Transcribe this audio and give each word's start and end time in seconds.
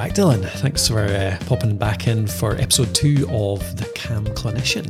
back, 0.00 0.14
Dillon. 0.14 0.42
Thanks 0.42 0.88
for 0.88 1.00
uh, 1.00 1.36
popping 1.44 1.76
back 1.76 2.06
in 2.08 2.26
for 2.26 2.56
episode 2.56 2.94
two 2.94 3.28
of 3.28 3.60
the 3.76 3.84
Calm 3.94 4.24
Clinician. 4.28 4.88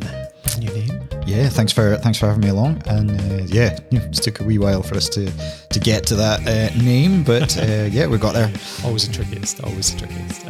New 0.57 0.73
name. 0.73 1.09
Yeah, 1.27 1.49
thanks 1.49 1.73
for 1.73 1.97
thanks 1.97 2.17
for 2.17 2.27
having 2.27 2.43
me 2.43 2.51
along, 2.51 2.81
and 2.87 3.11
uh, 3.11 3.45
yeah, 3.49 3.77
it 3.91 4.13
took 4.13 4.39
a 4.39 4.45
wee 4.45 4.59
while 4.59 4.85
for 4.85 4.95
us 4.95 5.09
to 5.09 5.29
to 5.71 5.81
get 5.81 6.07
to 6.07 6.15
that 6.15 6.47
uh, 6.47 6.81
name, 6.81 7.25
but 7.25 7.59
uh, 7.59 7.89
yeah, 7.91 8.07
we 8.07 8.19
got 8.19 8.35
there. 8.35 8.53
Always 8.85 9.09
the 9.09 9.13
trickiest. 9.13 9.65
Always 9.65 9.93
the 9.93 9.99
trickiest. 9.99 10.47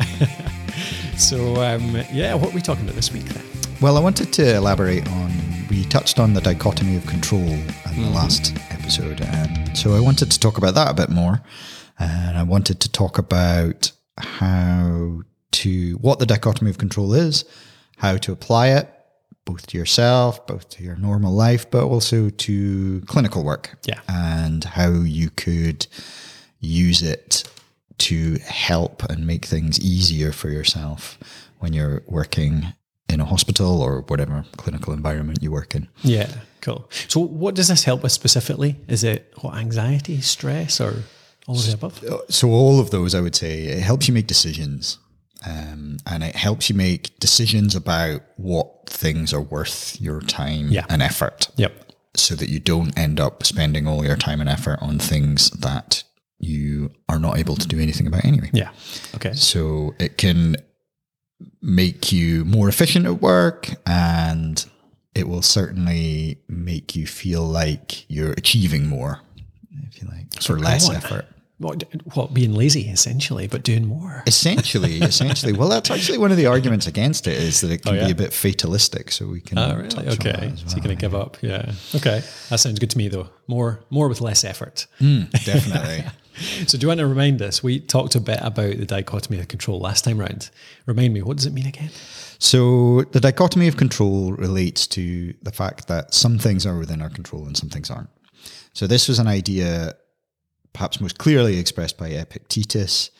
so 1.18 1.56
um, 1.62 1.96
yeah, 2.12 2.34
what 2.34 2.50
are 2.50 2.54
we 2.54 2.60
talking 2.60 2.84
about 2.84 2.96
this 2.96 3.10
week 3.10 3.24
then? 3.24 3.44
Well, 3.80 3.96
I 3.96 4.00
wanted 4.00 4.30
to 4.34 4.56
elaborate 4.56 5.08
on. 5.08 5.32
We 5.70 5.84
touched 5.84 6.20
on 6.20 6.34
the 6.34 6.42
dichotomy 6.42 6.96
of 6.96 7.06
control 7.06 7.40
in 7.40 7.66
mm-hmm. 7.66 8.02
the 8.02 8.10
last 8.10 8.54
episode, 8.68 9.22
and 9.22 9.74
so 9.74 9.94
I 9.94 10.00
wanted 10.00 10.30
to 10.30 10.38
talk 10.38 10.58
about 10.58 10.74
that 10.74 10.90
a 10.90 10.94
bit 10.94 11.08
more, 11.08 11.40
and 11.98 12.36
I 12.36 12.42
wanted 12.42 12.78
to 12.80 12.92
talk 12.92 13.16
about 13.16 13.90
how 14.18 15.22
to 15.52 15.94
what 15.94 16.18
the 16.18 16.26
dichotomy 16.26 16.70
of 16.70 16.78
control 16.78 17.12
is, 17.14 17.44
how 17.96 18.16
to 18.18 18.32
apply 18.32 18.68
it 18.68 18.94
both 19.44 19.66
to 19.66 19.78
yourself, 19.78 20.46
both 20.46 20.68
to 20.70 20.84
your 20.84 20.96
normal 20.96 21.32
life, 21.32 21.70
but 21.70 21.84
also 21.84 22.30
to 22.30 23.00
clinical 23.06 23.42
work. 23.42 23.78
Yeah. 23.84 24.00
And 24.08 24.62
how 24.62 24.90
you 24.90 25.30
could 25.30 25.86
use 26.60 27.02
it 27.02 27.44
to 27.98 28.36
help 28.38 29.02
and 29.04 29.26
make 29.26 29.44
things 29.44 29.80
easier 29.80 30.32
for 30.32 30.48
yourself 30.48 31.18
when 31.58 31.72
you're 31.72 32.02
working 32.06 32.72
in 33.08 33.20
a 33.20 33.24
hospital 33.24 33.82
or 33.82 34.02
whatever 34.02 34.44
clinical 34.56 34.92
environment 34.92 35.42
you 35.42 35.50
work 35.50 35.74
in. 35.74 35.88
Yeah, 36.02 36.30
cool. 36.60 36.88
So, 37.08 37.20
what 37.20 37.54
does 37.54 37.68
this 37.68 37.84
help 37.84 38.02
with 38.02 38.12
specifically? 38.12 38.76
Is 38.88 39.04
it 39.04 39.32
what 39.40 39.56
anxiety, 39.56 40.20
stress, 40.20 40.80
or 40.80 41.02
all 41.46 41.56
of 41.56 41.66
the 41.66 41.74
above? 41.74 42.04
So, 42.28 42.50
all 42.50 42.80
of 42.80 42.90
those, 42.90 43.14
I 43.14 43.20
would 43.20 43.34
say, 43.34 43.64
it 43.64 43.82
helps 43.82 44.08
you 44.08 44.14
make 44.14 44.26
decisions. 44.26 44.98
Um, 45.46 45.96
and 46.06 46.22
it 46.22 46.36
helps 46.36 46.68
you 46.68 46.76
make 46.76 47.18
decisions 47.18 47.74
about 47.74 48.20
what 48.36 48.86
things 48.86 49.32
are 49.32 49.40
worth 49.40 49.98
your 49.98 50.20
time 50.20 50.68
yeah. 50.68 50.84
and 50.90 51.00
effort. 51.00 51.48
Yep. 51.56 51.92
So 52.14 52.34
that 52.34 52.50
you 52.50 52.60
don't 52.60 52.96
end 52.98 53.20
up 53.20 53.44
spending 53.44 53.86
all 53.86 54.04
your 54.04 54.16
time 54.16 54.40
and 54.40 54.50
effort 54.50 54.78
on 54.82 54.98
things 54.98 55.48
that 55.50 56.02
you 56.38 56.90
are 57.08 57.18
not 57.18 57.38
able 57.38 57.56
to 57.56 57.66
do 57.66 57.78
anything 57.78 58.06
about 58.06 58.24
anyway. 58.24 58.50
Yeah. 58.52 58.70
Okay. 59.14 59.32
So 59.32 59.94
it 59.98 60.18
can 60.18 60.56
make 61.62 62.12
you 62.12 62.44
more 62.44 62.68
efficient 62.68 63.06
at 63.06 63.20
work 63.22 63.70
and 63.86 64.64
it 65.14 65.28
will 65.28 65.42
certainly 65.42 66.40
make 66.48 66.94
you 66.94 67.06
feel 67.06 67.42
like 67.42 68.08
you're 68.10 68.32
achieving 68.32 68.86
more, 68.86 69.20
if 69.90 70.02
you 70.02 70.08
like, 70.08 70.42
for 70.42 70.58
less 70.58 70.88
effort. 70.88 71.26
What, 71.58 71.84
what 72.14 72.32
being 72.32 72.54
lazy 72.54 72.88
essentially, 72.88 73.46
but 73.46 73.62
doing 73.62 73.86
more. 73.86 74.22
Essentially, 74.26 74.96
essentially. 75.02 75.52
Well, 75.52 75.68
that's 75.68 75.90
actually 75.90 76.16
one 76.16 76.30
of 76.30 76.38
the 76.38 76.46
arguments 76.46 76.86
against 76.86 77.26
it 77.26 77.36
is 77.36 77.60
that 77.60 77.70
it 77.70 77.82
can 77.82 77.92
oh, 77.92 77.96
yeah? 77.98 78.06
be 78.06 78.12
a 78.12 78.14
bit 78.14 78.32
fatalistic. 78.32 79.12
So 79.12 79.26
we 79.26 79.42
can. 79.42 79.58
Oh, 79.58 79.76
really? 79.76 80.08
Okay. 80.08 80.34
Well, 80.40 80.56
so 80.56 80.76
you're 80.76 80.84
going 80.84 80.96
to 80.96 81.00
give 81.00 81.14
up? 81.14 81.36
Yeah. 81.42 81.72
Okay. 81.94 82.22
That 82.48 82.60
sounds 82.60 82.78
good 82.78 82.88
to 82.90 82.98
me, 82.98 83.08
though. 83.08 83.28
More, 83.46 83.80
more 83.90 84.08
with 84.08 84.22
less 84.22 84.42
effort. 84.42 84.86
Mm, 85.00 85.30
definitely. 85.44 86.10
so, 86.66 86.78
do 86.78 86.84
you 86.84 86.88
want 86.88 87.00
to 87.00 87.06
remind 87.06 87.42
us? 87.42 87.62
We 87.62 87.78
talked 87.78 88.14
a 88.14 88.20
bit 88.20 88.38
about 88.40 88.78
the 88.78 88.86
dichotomy 88.86 89.38
of 89.38 89.48
control 89.48 89.80
last 89.80 90.04
time 90.06 90.18
round. 90.18 90.48
Remind 90.86 91.12
me, 91.12 91.20
what 91.20 91.36
does 91.36 91.44
it 91.44 91.52
mean 91.52 91.66
again? 91.66 91.90
So, 92.38 93.02
the 93.02 93.20
dichotomy 93.20 93.68
of 93.68 93.76
control 93.76 94.32
relates 94.32 94.86
to 94.88 95.34
the 95.42 95.52
fact 95.52 95.88
that 95.88 96.14
some 96.14 96.38
things 96.38 96.64
are 96.64 96.78
within 96.78 97.02
our 97.02 97.10
control 97.10 97.44
and 97.44 97.54
some 97.54 97.68
things 97.68 97.90
aren't. 97.90 98.08
So, 98.72 98.86
this 98.86 99.08
was 99.08 99.18
an 99.18 99.26
idea 99.26 99.94
perhaps 100.72 101.00
most 101.00 101.18
clearly 101.18 101.58
expressed 101.58 101.98
by 101.98 102.08
Epictetus, 102.08 103.10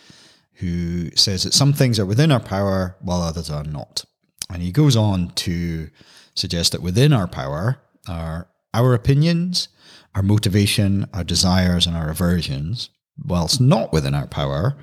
who 0.54 1.10
says 1.16 1.42
that 1.42 1.54
some 1.54 1.72
things 1.72 1.98
are 1.98 2.06
within 2.06 2.30
our 2.30 2.40
power 2.40 2.96
while 3.00 3.22
others 3.22 3.50
are 3.50 3.64
not. 3.64 4.04
And 4.52 4.62
he 4.62 4.72
goes 4.72 4.96
on 4.96 5.30
to 5.36 5.89
suggest 6.34 6.72
that 6.72 6.83
within 6.83 7.12
our 7.12 7.27
power 7.27 7.80
are 8.08 8.48
our 8.74 8.94
opinions, 8.94 9.68
our 10.14 10.22
motivation, 10.22 11.06
our 11.12 11.24
desires, 11.24 11.86
and 11.86 11.96
our 11.96 12.10
aversions, 12.10 12.90
whilst 13.24 13.60
not 13.60 13.92
within 13.92 14.14
our 14.14 14.27
power 14.27 14.77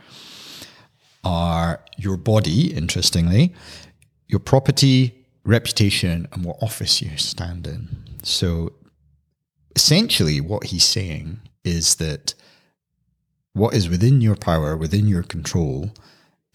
are 1.23 1.83
your 1.97 2.17
body, 2.17 2.73
interestingly, 2.73 3.53
your 4.27 4.39
property, 4.39 5.25
reputation, 5.44 6.27
and 6.31 6.45
what 6.45 6.57
office 6.61 7.01
you 7.01 7.17
stand 7.17 7.67
in. 7.67 7.88
So 8.23 8.73
essentially, 9.77 10.41
what 10.41 10.63
he's 10.63 10.83
saying 10.83 11.39
is 11.63 11.95
that 11.97 12.33
what 13.53 13.75
is 13.75 13.88
within 13.88 14.21
your 14.21 14.35
power, 14.35 14.75
within 14.75 15.07
your 15.07 15.21
control, 15.21 15.91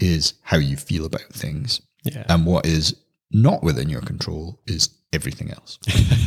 is 0.00 0.34
how 0.42 0.56
you 0.56 0.76
feel 0.76 1.04
about 1.04 1.32
things. 1.32 1.80
Yeah. 2.02 2.24
And 2.28 2.44
what 2.44 2.66
is 2.66 2.96
not 3.30 3.62
within 3.62 3.88
your 3.88 4.00
control 4.00 4.58
is 4.66 4.88
everything 5.12 5.52
else. 5.52 5.78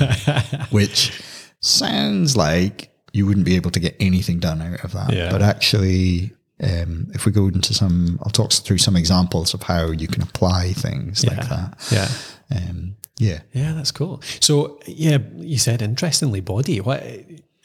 Which 0.72 1.22
sounds 1.59 2.38
like 2.38 2.95
you 3.12 3.25
wouldn't 3.25 3.45
be 3.45 3.57
able 3.57 3.72
to 3.72 3.81
get 3.81 3.97
anything 4.00 4.39
done 4.39 4.62
out 4.62 4.85
of 4.85 4.94
that. 4.94 5.12
Yeah. 5.12 5.31
But 5.31 5.41
actually, 5.41 6.31
um, 6.63 7.07
if 7.13 7.25
we 7.25 7.33
go 7.33 7.47
into 7.47 7.73
some, 7.73 8.19
I'll 8.23 8.31
talk 8.31 8.53
through 8.53 8.77
some 8.77 8.95
examples 8.95 9.53
of 9.53 9.63
how 9.63 9.91
you 9.91 10.07
can 10.07 10.22
apply 10.22 10.72
things 10.72 11.25
yeah. 11.25 11.31
like 11.31 11.50
that. 11.50 11.88
Yeah. 11.91 12.57
Um, 12.57 12.95
yeah. 13.18 13.42
Yeah, 13.53 13.74
that's 13.74 13.92
cool. 13.92 14.22
So, 14.40 14.80
yeah, 14.86 15.20
you 15.38 15.58
said 15.58 15.81
interestingly, 15.81 16.42
body. 16.42 16.81
What 16.81 17.02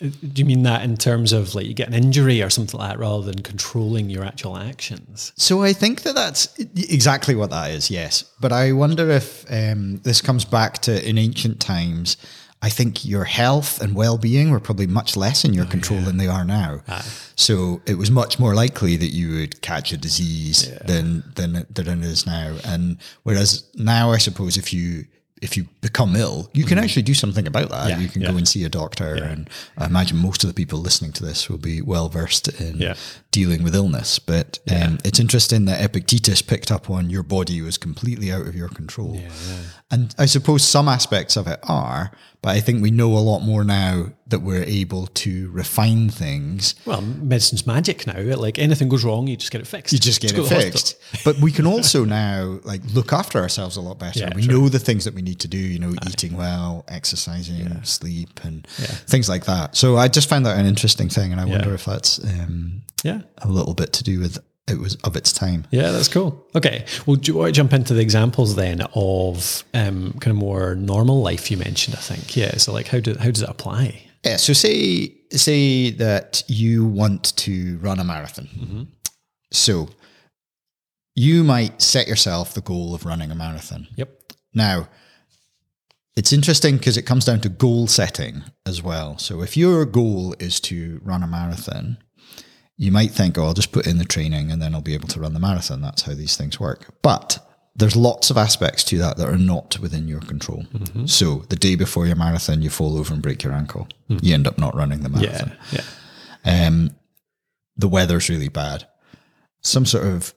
do 0.00 0.12
you 0.36 0.44
mean 0.44 0.62
that 0.62 0.82
in 0.82 0.96
terms 0.96 1.32
of 1.32 1.54
like 1.54 1.66
you 1.66 1.74
get 1.74 1.88
an 1.88 1.94
injury 1.94 2.42
or 2.42 2.48
something 2.48 2.78
like 2.80 2.92
that 2.92 2.98
rather 2.98 3.22
than 3.22 3.42
controlling 3.42 4.08
your 4.08 4.24
actual 4.24 4.56
actions? 4.56 5.32
So 5.36 5.62
I 5.62 5.72
think 5.72 6.02
that 6.02 6.14
that's 6.14 6.56
exactly 6.58 7.34
what 7.34 7.50
that 7.50 7.70
is, 7.70 7.90
yes. 7.90 8.24
But 8.40 8.52
I 8.52 8.72
wonder 8.72 9.10
if 9.10 9.44
um, 9.52 9.98
this 9.98 10.22
comes 10.22 10.44
back 10.44 10.78
to 10.82 11.06
in 11.06 11.18
ancient 11.18 11.60
times. 11.60 12.16
I 12.62 12.68
think 12.68 13.06
your 13.06 13.24
health 13.24 13.80
and 13.80 13.94
well 13.94 14.18
being 14.18 14.50
were 14.50 14.60
probably 14.60 14.86
much 14.86 15.16
less 15.16 15.44
in 15.44 15.54
your 15.54 15.64
oh, 15.64 15.68
control 15.70 16.00
yeah. 16.00 16.06
than 16.06 16.16
they 16.18 16.26
are 16.26 16.44
now. 16.44 16.80
Ah. 16.88 17.04
So 17.34 17.80
it 17.86 17.94
was 17.94 18.10
much 18.10 18.38
more 18.38 18.54
likely 18.54 18.96
that 18.96 19.08
you 19.08 19.32
would 19.38 19.62
catch 19.62 19.92
a 19.92 19.96
disease 19.96 20.68
yeah. 20.68 20.78
than, 20.84 21.24
than, 21.36 21.66
than 21.70 21.88
it 21.88 22.04
is 22.04 22.26
now. 22.26 22.58
And 22.64 22.98
whereas 23.22 23.64
now, 23.74 24.12
I 24.12 24.18
suppose, 24.18 24.58
if 24.58 24.74
you 24.74 25.06
if 25.40 25.56
you 25.56 25.64
become 25.80 26.16
ill, 26.16 26.50
you 26.52 26.64
can 26.64 26.76
mm. 26.76 26.82
actually 26.82 27.02
do 27.02 27.14
something 27.14 27.46
about 27.46 27.70
that. 27.70 27.88
Yeah, 27.88 27.98
you 27.98 28.08
can 28.08 28.22
yeah. 28.22 28.30
go 28.30 28.36
and 28.36 28.46
see 28.46 28.64
a 28.64 28.68
doctor. 28.68 29.16
Yeah. 29.16 29.24
And 29.24 29.50
I 29.78 29.86
imagine 29.86 30.18
most 30.18 30.44
of 30.44 30.48
the 30.48 30.54
people 30.54 30.78
listening 30.78 31.12
to 31.12 31.24
this 31.24 31.48
will 31.48 31.58
be 31.58 31.80
well 31.80 32.08
versed 32.08 32.48
in 32.60 32.94
dealing 33.30 33.62
with 33.62 33.74
illness. 33.74 34.18
But 34.18 34.58
um, 34.70 34.98
it's 35.04 35.18
interesting 35.18 35.64
that 35.64 35.82
Epictetus 35.82 36.42
picked 36.42 36.70
up 36.70 36.90
on 36.90 37.08
your 37.08 37.22
body 37.22 37.62
was 37.62 37.78
completely 37.78 38.30
out 38.30 38.46
of 38.46 38.54
your 38.54 38.68
control. 38.68 39.18
And 39.90 40.14
I 40.18 40.26
suppose 40.26 40.62
some 40.62 40.88
aspects 40.88 41.36
of 41.36 41.46
it 41.46 41.60
are, 41.64 42.12
but 42.42 42.50
I 42.50 42.60
think 42.60 42.82
we 42.82 42.90
know 42.90 43.12
a 43.12 43.18
lot 43.18 43.40
more 43.40 43.64
now 43.64 44.12
that 44.30 44.40
we're 44.40 44.64
able 44.64 45.06
to 45.08 45.50
refine 45.50 46.08
things. 46.08 46.74
Well, 46.84 47.02
medicine's 47.02 47.66
magic 47.66 48.06
now. 48.06 48.20
Like 48.36 48.58
anything 48.58 48.88
goes 48.88 49.04
wrong, 49.04 49.26
you 49.26 49.36
just 49.36 49.52
get 49.52 49.60
it 49.60 49.66
fixed. 49.66 49.92
You 49.92 49.98
just 49.98 50.20
get 50.20 50.34
just 50.34 50.50
it 50.50 50.62
fixed. 50.62 51.24
but 51.24 51.36
we 51.38 51.52
can 51.52 51.66
also 51.66 52.04
now 52.06 52.60
like 52.64 52.80
look 52.92 53.12
after 53.12 53.38
ourselves 53.38 53.76
a 53.76 53.80
lot 53.80 53.98
better. 53.98 54.20
Yeah, 54.20 54.32
we 54.34 54.46
know 54.46 54.68
the 54.68 54.78
things 54.78 55.04
that 55.04 55.14
we 55.14 55.22
need 55.22 55.40
to 55.40 55.48
do. 55.48 55.58
You 55.58 55.78
know, 55.78 55.90
Aye. 55.90 56.08
eating 56.08 56.36
well, 56.36 56.84
exercising, 56.88 57.66
yeah. 57.66 57.82
sleep, 57.82 58.40
and 58.44 58.66
yeah. 58.78 58.86
things 58.86 59.28
like 59.28 59.44
that. 59.44 59.76
So 59.76 59.96
I 59.96 60.08
just 60.08 60.28
found 60.28 60.46
that 60.46 60.58
an 60.58 60.66
interesting 60.66 61.08
thing, 61.08 61.32
and 61.32 61.40
I 61.40 61.44
wonder 61.44 61.74
if 61.74 61.84
that's 61.84 62.22
um, 62.24 62.82
yeah 63.02 63.22
a 63.38 63.48
little 63.48 63.74
bit 63.74 63.92
to 63.94 64.04
do 64.04 64.20
with 64.20 64.38
it 64.70 64.78
was 64.78 64.94
of 64.96 65.16
its 65.16 65.32
time. 65.32 65.66
Yeah, 65.70 65.90
that's 65.90 66.08
cool. 66.08 66.46
Okay, 66.54 66.84
well, 67.06 67.16
do 67.16 67.32
you 67.32 67.38
want 67.38 67.48
to 67.48 67.52
jump 67.52 67.72
into 67.72 67.94
the 67.94 68.00
examples 68.00 68.54
then 68.54 68.82
of 68.94 69.64
um, 69.74 70.12
kind 70.20 70.28
of 70.28 70.36
more 70.36 70.74
normal 70.74 71.22
life 71.22 71.50
you 71.50 71.56
mentioned? 71.56 71.96
I 71.96 72.00
think 72.00 72.36
yeah. 72.36 72.56
So 72.56 72.72
like, 72.72 72.86
how 72.86 73.00
do 73.00 73.16
how 73.18 73.30
does 73.30 73.42
it 73.42 73.48
apply? 73.48 74.02
Yeah. 74.24 74.36
So 74.36 74.52
say 74.52 75.16
say 75.32 75.90
that 75.90 76.42
you 76.48 76.84
want 76.84 77.36
to 77.36 77.78
run 77.78 77.98
a 77.98 78.04
marathon. 78.04 78.46
Mm-hmm. 78.46 78.82
So 79.52 79.88
you 81.14 81.44
might 81.44 81.80
set 81.82 82.08
yourself 82.08 82.54
the 82.54 82.60
goal 82.60 82.94
of 82.94 83.04
running 83.04 83.30
a 83.30 83.34
marathon. 83.34 83.88
Yep. 83.96 84.32
Now. 84.54 84.88
It's 86.16 86.32
interesting 86.32 86.76
because 86.76 86.96
it 86.96 87.06
comes 87.06 87.24
down 87.24 87.40
to 87.42 87.48
goal 87.48 87.86
setting 87.86 88.42
as 88.66 88.82
well. 88.82 89.16
So 89.16 89.42
if 89.42 89.56
your 89.56 89.86
goal 89.86 90.34
is 90.40 90.58
to 90.62 91.00
run 91.04 91.22
a 91.22 91.26
marathon, 91.26 91.98
you 92.76 92.90
might 92.90 93.12
think, 93.12 93.38
oh, 93.38 93.44
I'll 93.44 93.54
just 93.54 93.70
put 93.70 93.86
in 93.86 93.98
the 93.98 94.04
training 94.04 94.50
and 94.50 94.60
then 94.60 94.74
I'll 94.74 94.82
be 94.82 94.94
able 94.94 95.06
to 95.08 95.20
run 95.20 95.34
the 95.34 95.40
marathon. 95.40 95.80
That's 95.80 96.02
how 96.02 96.14
these 96.14 96.36
things 96.36 96.58
work. 96.58 96.92
But 97.02 97.38
there's 97.76 97.96
lots 97.96 98.30
of 98.30 98.36
aspects 98.36 98.84
to 98.84 98.98
that 98.98 99.16
that 99.16 99.28
are 99.28 99.38
not 99.38 99.78
within 99.78 100.08
your 100.08 100.20
control. 100.20 100.64
Mm-hmm. 100.74 101.06
So 101.06 101.44
the 101.48 101.56
day 101.56 101.76
before 101.76 102.06
your 102.06 102.16
marathon, 102.16 102.62
you 102.62 102.70
fall 102.70 102.98
over 102.98 103.14
and 103.14 103.22
break 103.22 103.42
your 103.42 103.52
ankle. 103.52 103.88
Mm-hmm. 104.08 104.24
You 104.24 104.34
end 104.34 104.46
up 104.46 104.58
not 104.58 104.74
running 104.74 105.00
the 105.00 105.08
marathon. 105.08 105.56
Yeah. 105.72 105.80
yeah. 106.44 106.66
Um, 106.66 106.96
the 107.76 107.88
weather's 107.88 108.28
really 108.28 108.48
bad. 108.48 108.86
Some 109.62 109.86
sort 109.86 110.06
of 110.06 110.34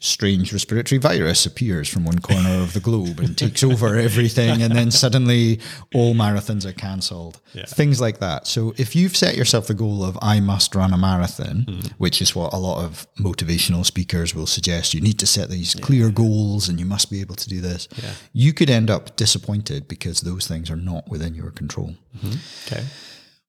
strange 0.00 0.52
respiratory 0.52 0.98
virus 0.98 1.46
appears 1.46 1.88
from 1.88 2.04
one 2.04 2.18
corner 2.18 2.62
of 2.62 2.74
the 2.74 2.80
globe 2.80 3.18
and 3.18 3.36
takes 3.36 3.64
over 3.64 3.96
everything 3.96 4.60
and 4.62 4.76
then 4.76 4.90
suddenly 4.90 5.58
all 5.94 6.14
marathons 6.14 6.66
are 6.66 6.72
cancelled. 6.72 7.40
Things 7.68 8.00
like 8.00 8.18
that. 8.18 8.46
So 8.46 8.74
if 8.76 8.94
you've 8.94 9.16
set 9.16 9.36
yourself 9.36 9.66
the 9.66 9.74
goal 9.74 10.04
of 10.04 10.18
i 10.20 10.38
must 10.40 10.74
run 10.74 10.92
a 10.92 10.98
marathon 10.98 11.64
mm-hmm. 11.66 11.88
which 11.98 12.20
is 12.20 12.36
what 12.36 12.52
a 12.52 12.56
lot 12.56 12.84
of 12.84 13.06
motivational 13.18 13.84
speakers 13.84 14.34
will 14.34 14.46
suggest 14.46 14.92
you 14.94 15.00
need 15.00 15.18
to 15.18 15.26
set 15.26 15.48
these 15.48 15.74
clear 15.74 16.10
goals 16.10 16.68
and 16.68 16.78
you 16.78 16.86
must 16.86 17.10
be 17.10 17.20
able 17.20 17.34
to 17.34 17.48
do 17.48 17.60
this 17.60 17.88
you 18.32 18.52
could 18.52 18.70
end 18.70 18.90
up 18.90 19.16
disappointed 19.16 19.88
because 19.88 20.20
those 20.20 20.46
things 20.46 20.70
are 20.70 20.76
not 20.76 21.08
within 21.08 21.34
your 21.34 21.50
control. 21.50 21.94
Mm-hmm. 22.16 22.74
Okay. 22.74 22.86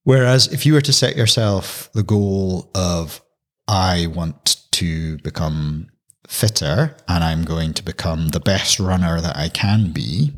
Whereas 0.04 0.48
if 0.54 0.66
you 0.66 0.74
were 0.74 0.82
to 0.82 0.94
set 0.94 1.16
yourself 1.16 1.90
the 1.94 2.04
goal 2.04 2.70
of, 2.74 3.22
I 3.68 4.08
want 4.08 4.58
to 4.72 5.18
become 5.18 5.90
fitter 6.28 6.96
and 7.08 7.24
I'm 7.24 7.44
going 7.46 7.74
to 7.74 7.84
become 7.84 8.30
the 8.30 8.40
best 8.40 8.80
runner 8.80 9.20
that 9.22 9.36
I 9.36 9.50
can 9.50 9.92
be, 9.92 10.34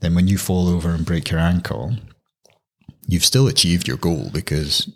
then 0.00 0.14
when 0.14 0.28
you 0.28 0.38
fall 0.38 0.68
over 0.68 0.90
and 0.90 1.04
break 1.04 1.30
your 1.30 1.40
ankle, 1.40 1.96
you've 3.06 3.24
still 3.24 3.46
achieved 3.48 3.86
your 3.88 3.96
goal 3.96 4.30
because 4.32 4.90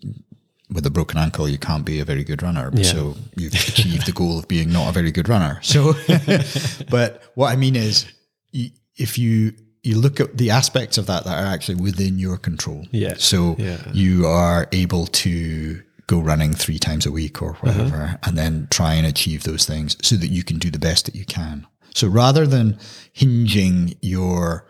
with 0.73 0.87
a 0.87 0.91
broken 0.91 1.19
ankle, 1.19 1.49
you 1.49 1.59
can't 1.59 1.85
be 1.85 1.99
a 1.99 2.05
very 2.05 2.23
good 2.23 2.43
runner. 2.43 2.71
Yeah. 2.73 2.85
So 2.85 3.17
you've 3.37 3.55
achieved 3.55 4.07
the 4.07 4.13
goal 4.13 4.39
of 4.39 4.47
being 4.47 4.73
not 4.73 4.89
a 4.89 4.93
very 4.93 5.11
good 5.11 5.29
runner. 5.29 5.61
So, 5.65 5.95
but 6.91 7.23
what 7.35 7.49
I 7.53 7.57
mean 7.57 7.77
is, 7.77 8.07
if 8.97 9.19
you 9.19 9.53
you 9.83 9.97
look 9.99 10.21
at 10.21 10.37
the 10.37 10.51
aspects 10.51 10.99
of 10.99 11.07
that 11.07 11.25
that 11.25 11.43
are 11.43 11.47
actually 11.47 11.77
within 11.77 12.19
your 12.19 12.37
control. 12.37 12.85
Yeah. 12.93 13.15
So 13.17 13.57
Yeah. 13.59 13.79
you 13.95 14.27
are 14.27 14.69
able 14.73 15.07
to 15.07 15.83
go 16.13 16.19
running 16.31 16.53
three 16.55 16.79
times 16.79 17.07
a 17.07 17.13
week 17.21 17.41
or 17.43 17.53
whatever, 17.63 18.19
and 18.25 18.35
then 18.37 18.67
try 18.71 18.95
and 18.99 19.07
achieve 19.07 19.43
those 19.45 19.65
things 19.65 19.97
so 20.09 20.17
that 20.17 20.31
you 20.37 20.43
can 20.49 20.59
do 20.59 20.71
the 20.71 20.79
best 20.89 21.07
that 21.07 21.15
you 21.15 21.25
can. 21.25 21.67
So 21.95 22.09
rather 22.09 22.47
than 22.55 22.79
hinging 23.13 23.95
your 24.03 24.67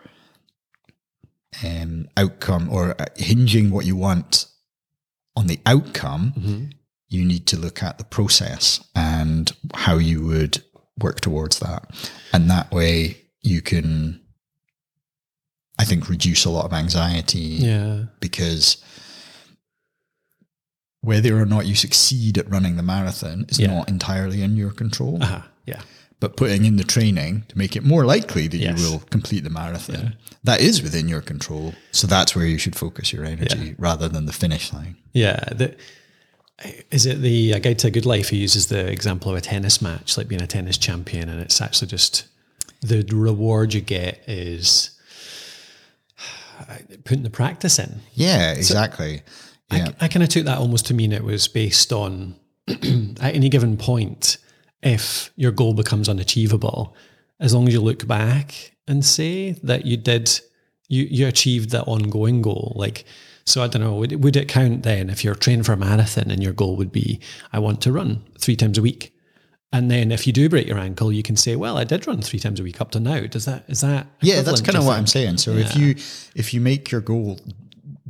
um, 1.63 2.07
outcome 2.17 2.69
or 2.71 2.95
uh, 3.01 3.05
hinging 3.17 3.71
what 3.71 3.85
you 3.85 3.95
want 3.95 4.45
on 5.35 5.47
the 5.47 5.59
outcome, 5.65 6.69
you 7.09 7.25
need 7.25 7.45
to 7.47 7.57
look 7.57 7.81
at 7.83 7.97
the 7.97 8.03
process 8.05 8.83
and 8.95 9.51
how 9.73 9.97
you 9.97 10.23
would 10.25 10.63
work 10.99 11.21
towards 11.21 11.59
that. 11.59 11.81
And 12.33 12.49
that 12.49 12.71
way 12.71 13.17
you 13.41 13.61
can, 13.61 14.21
I 15.79 15.85
think, 15.85 16.09
reduce 16.09 16.45
a 16.45 16.49
lot 16.51 16.65
of 16.65 16.73
anxiety 16.73 17.39
Yeah. 17.69 18.03
because 18.19 18.77
whether 21.01 21.39
or 21.41 21.45
not 21.45 21.65
you 21.65 21.75
succeed 21.75 22.37
at 22.37 22.49
running 22.49 22.75
the 22.77 22.83
marathon 22.83 23.45
is 23.49 23.59
Yeah. 23.59 23.67
not 23.67 23.89
entirely 23.89 24.41
in 24.43 24.55
your 24.55 24.71
control. 24.71 25.17
Uh-huh. 25.21 25.41
Yeah. 25.65 25.81
But 26.19 26.37
putting 26.37 26.65
in 26.65 26.77
the 26.77 26.83
training 26.83 27.45
to 27.49 27.57
make 27.57 27.75
it 27.75 27.83
more 27.83 28.05
likely 28.05 28.47
that 28.47 28.57
Yes. 28.57 28.79
you 28.79 28.91
will 28.91 28.99
complete 29.09 29.43
the 29.43 29.49
marathon, 29.49 30.15
that 30.43 30.61
is 30.61 30.83
within 30.83 31.07
your 31.09 31.21
control. 31.21 31.73
So 31.91 32.05
that's 32.05 32.35
where 32.35 32.45
you 32.45 32.59
should 32.59 32.75
focus 32.75 33.11
your 33.11 33.25
energy 33.25 33.73
rather 33.79 34.07
than 34.07 34.27
the 34.27 34.33
finish 34.33 34.71
line. 34.71 34.97
Yeah. 35.13 35.39
The, 35.51 35.75
is 36.91 37.07
it 37.07 37.21
the 37.21 37.59
Guide 37.59 37.79
to 37.79 37.87
a 37.87 37.91
Good 37.91 38.05
Life 38.05 38.29
who 38.29 38.35
uses 38.35 38.67
the 38.67 38.85
example 38.87 39.31
of 39.31 39.37
a 39.37 39.41
tennis 39.41 39.81
match, 39.81 40.15
like 40.15 40.27
being 40.27 40.43
a 40.43 40.47
tennis 40.47 40.77
champion, 40.77 41.27
and 41.29 41.41
it's 41.41 41.59
actually 41.59 41.87
just 41.87 42.25
the 42.81 43.01
reward 43.11 43.73
you 43.73 43.81
get 43.81 44.21
is 44.27 44.91
putting 47.03 47.23
the 47.23 47.31
practice 47.31 47.79
in. 47.79 48.01
Yeah, 48.13 48.51
exactly. 48.51 49.23
Yeah. 49.77 49.91
I 49.99 50.07
kind 50.07 50.23
of 50.23 50.29
took 50.29 50.45
that 50.45 50.57
almost 50.57 50.85
to 50.87 50.93
mean 50.93 51.11
it 51.11 51.23
was 51.23 51.47
based 51.47 51.91
on 51.91 52.35
at 52.67 53.35
any 53.35 53.49
given 53.49 53.77
point, 53.77 54.37
if 54.83 55.31
your 55.35 55.51
goal 55.51 55.73
becomes 55.73 56.09
unachievable, 56.09 56.95
as 57.39 57.53
long 57.53 57.67
as 57.67 57.73
you 57.73 57.81
look 57.81 58.07
back 58.07 58.75
and 58.87 59.05
say 59.05 59.51
that 59.63 59.85
you 59.85 59.97
did, 59.97 60.39
you 60.87 61.07
you 61.09 61.27
achieved 61.27 61.71
that 61.71 61.83
ongoing 61.83 62.41
goal. 62.41 62.73
Like, 62.75 63.05
so 63.45 63.63
I 63.63 63.67
don't 63.67 63.81
know, 63.81 63.95
would, 63.95 64.23
would 64.23 64.35
it 64.35 64.47
count 64.47 64.83
then 64.83 65.09
if 65.09 65.23
you're 65.23 65.35
training 65.35 65.63
for 65.63 65.73
a 65.73 65.77
marathon 65.77 66.29
and 66.29 66.41
your 66.41 66.53
goal 66.53 66.75
would 66.75 66.91
be, 66.91 67.19
I 67.51 67.59
want 67.59 67.81
to 67.81 67.91
run 67.91 68.23
three 68.39 68.55
times 68.55 68.77
a 68.77 68.81
week? 68.81 69.13
And 69.73 69.89
then 69.89 70.11
if 70.11 70.27
you 70.27 70.33
do 70.33 70.49
break 70.49 70.67
your 70.67 70.77
ankle, 70.77 71.13
you 71.13 71.23
can 71.23 71.37
say, 71.37 71.55
well, 71.55 71.77
I 71.77 71.85
did 71.85 72.05
run 72.05 72.21
three 72.21 72.39
times 72.39 72.59
a 72.59 72.63
week 72.63 72.81
up 72.81 72.91
to 72.91 72.99
now. 72.99 73.21
Does 73.21 73.45
that, 73.45 73.63
is 73.69 73.81
that? 73.81 74.05
Yeah, 74.21 74.41
that's 74.41 74.59
kind 74.61 74.77
of 74.77 74.85
what 74.85 74.97
I'm 74.97 75.07
saying. 75.07 75.37
So 75.37 75.51
if 75.51 75.75
you 75.77 75.95
if 76.35 76.53
you 76.53 76.59
make 76.59 76.91
your 76.91 76.99
goal, 76.99 77.39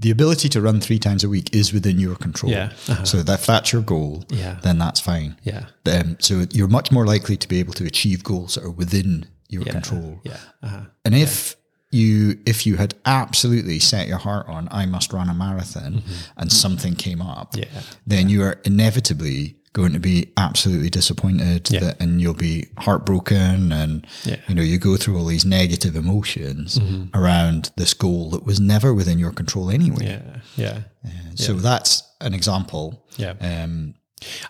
the 0.01 0.11
ability 0.11 0.49
to 0.49 0.61
run 0.61 0.81
three 0.81 0.99
times 0.99 1.23
a 1.23 1.29
week 1.29 1.53
is 1.55 1.71
within 1.73 1.99
your 1.99 2.15
control. 2.15 2.51
Yeah, 2.51 2.71
uh-huh. 2.89 3.03
So 3.05 3.17
that 3.23 3.39
if 3.39 3.45
that's 3.45 3.71
your 3.73 3.81
goal, 3.83 4.23
Yeah. 4.29 4.59
then 4.63 4.77
that's 4.79 4.99
fine. 4.99 5.35
Yeah. 5.43 5.65
Um, 5.85 6.17
so 6.19 6.45
you're 6.51 6.67
much 6.79 6.91
more 6.91 7.05
likely 7.05 7.37
to 7.37 7.47
be 7.47 7.59
able 7.59 7.73
to 7.73 7.85
achieve 7.85 8.23
goals 8.23 8.55
that 8.55 8.63
are 8.63 8.71
within 8.83 9.25
your 9.49 9.63
control. 9.63 10.19
Yeah. 10.23 10.37
Uh-huh. 10.63 10.81
And 11.05 11.13
if 11.15 11.55
you 11.91 12.39
if 12.45 12.65
you 12.65 12.77
had 12.77 12.93
absolutely 13.05 13.77
set 13.79 14.07
your 14.07 14.17
heart 14.17 14.47
on 14.47 14.67
I 14.71 14.85
must 14.85 15.11
run 15.13 15.27
a 15.29 15.33
marathon 15.33 16.01
and 16.37 16.51
something 16.51 16.95
came 16.95 17.21
up, 17.21 17.51
Mm-hmm. 17.53 17.75
Yeah. 17.75 17.81
then 18.07 18.29
you 18.29 18.43
are 18.43 18.55
inevitably 18.63 19.57
going 19.73 19.93
to 19.93 19.99
be 19.99 20.31
absolutely 20.35 20.89
disappointed 20.89 21.69
Yeah. 21.71 21.79
that, 21.79 22.01
and 22.01 22.19
you'll 22.21 22.33
be 22.33 22.67
heartbroken 22.77 23.71
and 23.71 24.05
Yeah. 24.25 24.35
Mm-hmm. 24.35 24.51
you 24.51 24.55
know 24.55 24.61
you 24.61 24.77
go 24.77 24.97
through 24.97 25.17
all 25.17 25.25
these 25.25 25.45
negative 25.45 25.95
emotions 25.95 26.79
around 27.13 27.71
this 27.77 27.93
goal 27.93 28.29
that 28.31 28.45
was 28.45 28.59
never 28.59 28.93
within 28.93 29.17
your 29.19 29.31
control 29.31 29.69
anyway. 29.69 30.05
Yeah. 30.05 30.39
Yeah. 30.57 30.81
And 31.03 31.39
So 31.39 31.53
that's 31.53 32.03
an 32.19 32.33
example. 32.33 33.05
Yeah. 33.17 33.33
Um, 33.39 33.95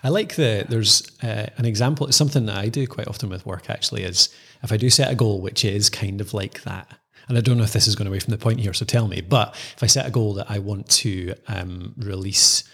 I 0.04 0.08
like 0.10 0.34
the 0.36 0.66
there's 0.68 1.02
uh, 1.22 1.46
an 1.56 1.64
example. 1.64 2.06
It's 2.06 2.16
something 2.16 2.44
that 2.46 2.58
I 2.58 2.68
do 2.68 2.86
quite 2.86 3.08
often 3.08 3.30
with 3.30 3.46
work. 3.46 3.70
Actually, 3.70 4.02
is 4.02 4.28
if 4.62 4.70
I 4.70 4.76
do 4.76 4.90
set 4.90 5.10
a 5.10 5.14
goal 5.14 5.40
which 5.40 5.64
is 5.64 5.88
kind 5.88 6.20
of 6.20 6.34
like 6.34 6.62
that, 6.64 6.88
and 7.28 7.38
I 7.38 7.40
don't 7.40 7.56
know 7.56 7.64
if 7.64 7.72
this 7.72 7.86
is 7.86 7.94
going 7.96 8.06
away 8.08 8.18
from 8.20 8.32
the 8.32 8.38
point 8.38 8.60
here, 8.60 8.74
so 8.74 8.84
tell 8.84 9.08
me. 9.08 9.22
But 9.22 9.54
if 9.76 9.82
I 9.82 9.86
set 9.86 10.04
a 10.06 10.10
goal 10.10 10.34
that 10.34 10.50
I 10.50 10.58
want 10.58 10.88
to 10.90 11.34
um, 11.48 11.94
release 11.96 12.64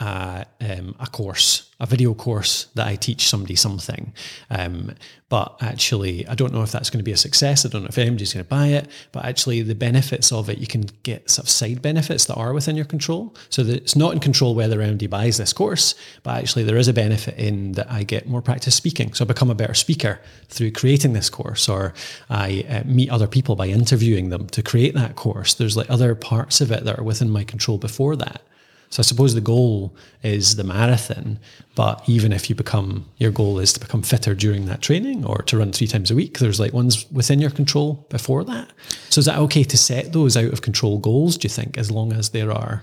uh, 0.00 0.44
um, 0.60 0.96
a 0.98 1.06
course, 1.06 1.67
a 1.80 1.86
video 1.86 2.12
course 2.12 2.66
that 2.74 2.88
I 2.88 2.96
teach 2.96 3.28
somebody 3.28 3.54
something, 3.54 4.12
um, 4.50 4.94
but 5.28 5.56
actually 5.60 6.26
I 6.26 6.34
don't 6.34 6.52
know 6.52 6.62
if 6.62 6.72
that's 6.72 6.90
going 6.90 6.98
to 6.98 7.04
be 7.04 7.12
a 7.12 7.16
success. 7.16 7.64
I 7.64 7.68
don't 7.68 7.82
know 7.82 7.88
if 7.88 7.98
anybody's 7.98 8.32
going 8.34 8.44
to 8.44 8.48
buy 8.48 8.68
it, 8.68 8.88
but 9.12 9.24
actually 9.24 9.62
the 9.62 9.76
benefits 9.76 10.32
of 10.32 10.50
it, 10.50 10.58
you 10.58 10.66
can 10.66 10.86
get 11.04 11.30
sort 11.30 11.44
of 11.44 11.50
side 11.50 11.80
benefits 11.80 12.24
that 12.24 12.34
are 12.34 12.52
within 12.52 12.74
your 12.74 12.84
control. 12.84 13.34
So 13.48 13.62
that 13.62 13.76
it's 13.76 13.94
not 13.94 14.12
in 14.12 14.18
control 14.18 14.56
whether 14.56 14.80
anybody 14.80 15.06
buys 15.06 15.36
this 15.36 15.52
course, 15.52 15.94
but 16.24 16.36
actually 16.36 16.64
there 16.64 16.76
is 16.76 16.88
a 16.88 16.92
benefit 16.92 17.38
in 17.38 17.72
that 17.72 17.90
I 17.90 18.02
get 18.02 18.28
more 18.28 18.42
practice 18.42 18.74
speaking. 18.74 19.12
So 19.12 19.24
I 19.24 19.28
become 19.28 19.50
a 19.50 19.54
better 19.54 19.74
speaker 19.74 20.20
through 20.48 20.72
creating 20.72 21.12
this 21.12 21.30
course, 21.30 21.68
or 21.68 21.94
I 22.28 22.64
uh, 22.68 22.82
meet 22.84 23.10
other 23.10 23.28
people 23.28 23.54
by 23.54 23.68
interviewing 23.68 24.30
them 24.30 24.48
to 24.48 24.62
create 24.62 24.94
that 24.94 25.14
course. 25.14 25.54
There's 25.54 25.76
like 25.76 25.90
other 25.90 26.16
parts 26.16 26.60
of 26.60 26.72
it 26.72 26.84
that 26.84 26.98
are 26.98 27.04
within 27.04 27.30
my 27.30 27.44
control 27.44 27.78
before 27.78 28.16
that. 28.16 28.42
So 28.90 29.00
I 29.00 29.04
suppose 29.04 29.34
the 29.34 29.40
goal 29.40 29.94
is 30.22 30.56
the 30.56 30.64
marathon, 30.64 31.38
but 31.74 32.02
even 32.08 32.32
if 32.32 32.48
you 32.48 32.56
become 32.56 33.06
your 33.18 33.30
goal 33.30 33.58
is 33.58 33.72
to 33.74 33.80
become 33.80 34.02
fitter 34.02 34.34
during 34.34 34.66
that 34.66 34.80
training 34.80 35.24
or 35.24 35.42
to 35.42 35.58
run 35.58 35.72
three 35.72 35.86
times 35.86 36.10
a 36.10 36.14
week, 36.14 36.38
there's 36.38 36.58
like 36.58 36.72
ones 36.72 37.10
within 37.12 37.38
your 37.38 37.50
control 37.50 38.06
before 38.08 38.44
that. 38.44 38.70
So 39.10 39.18
is 39.18 39.26
that 39.26 39.38
okay 39.38 39.64
to 39.64 39.76
set 39.76 40.12
those 40.12 40.36
out 40.36 40.52
of 40.52 40.62
control 40.62 40.98
goals? 40.98 41.36
Do 41.36 41.46
you 41.46 41.50
think, 41.50 41.76
as 41.76 41.90
long 41.90 42.12
as 42.12 42.30
there 42.30 42.50
are 42.50 42.82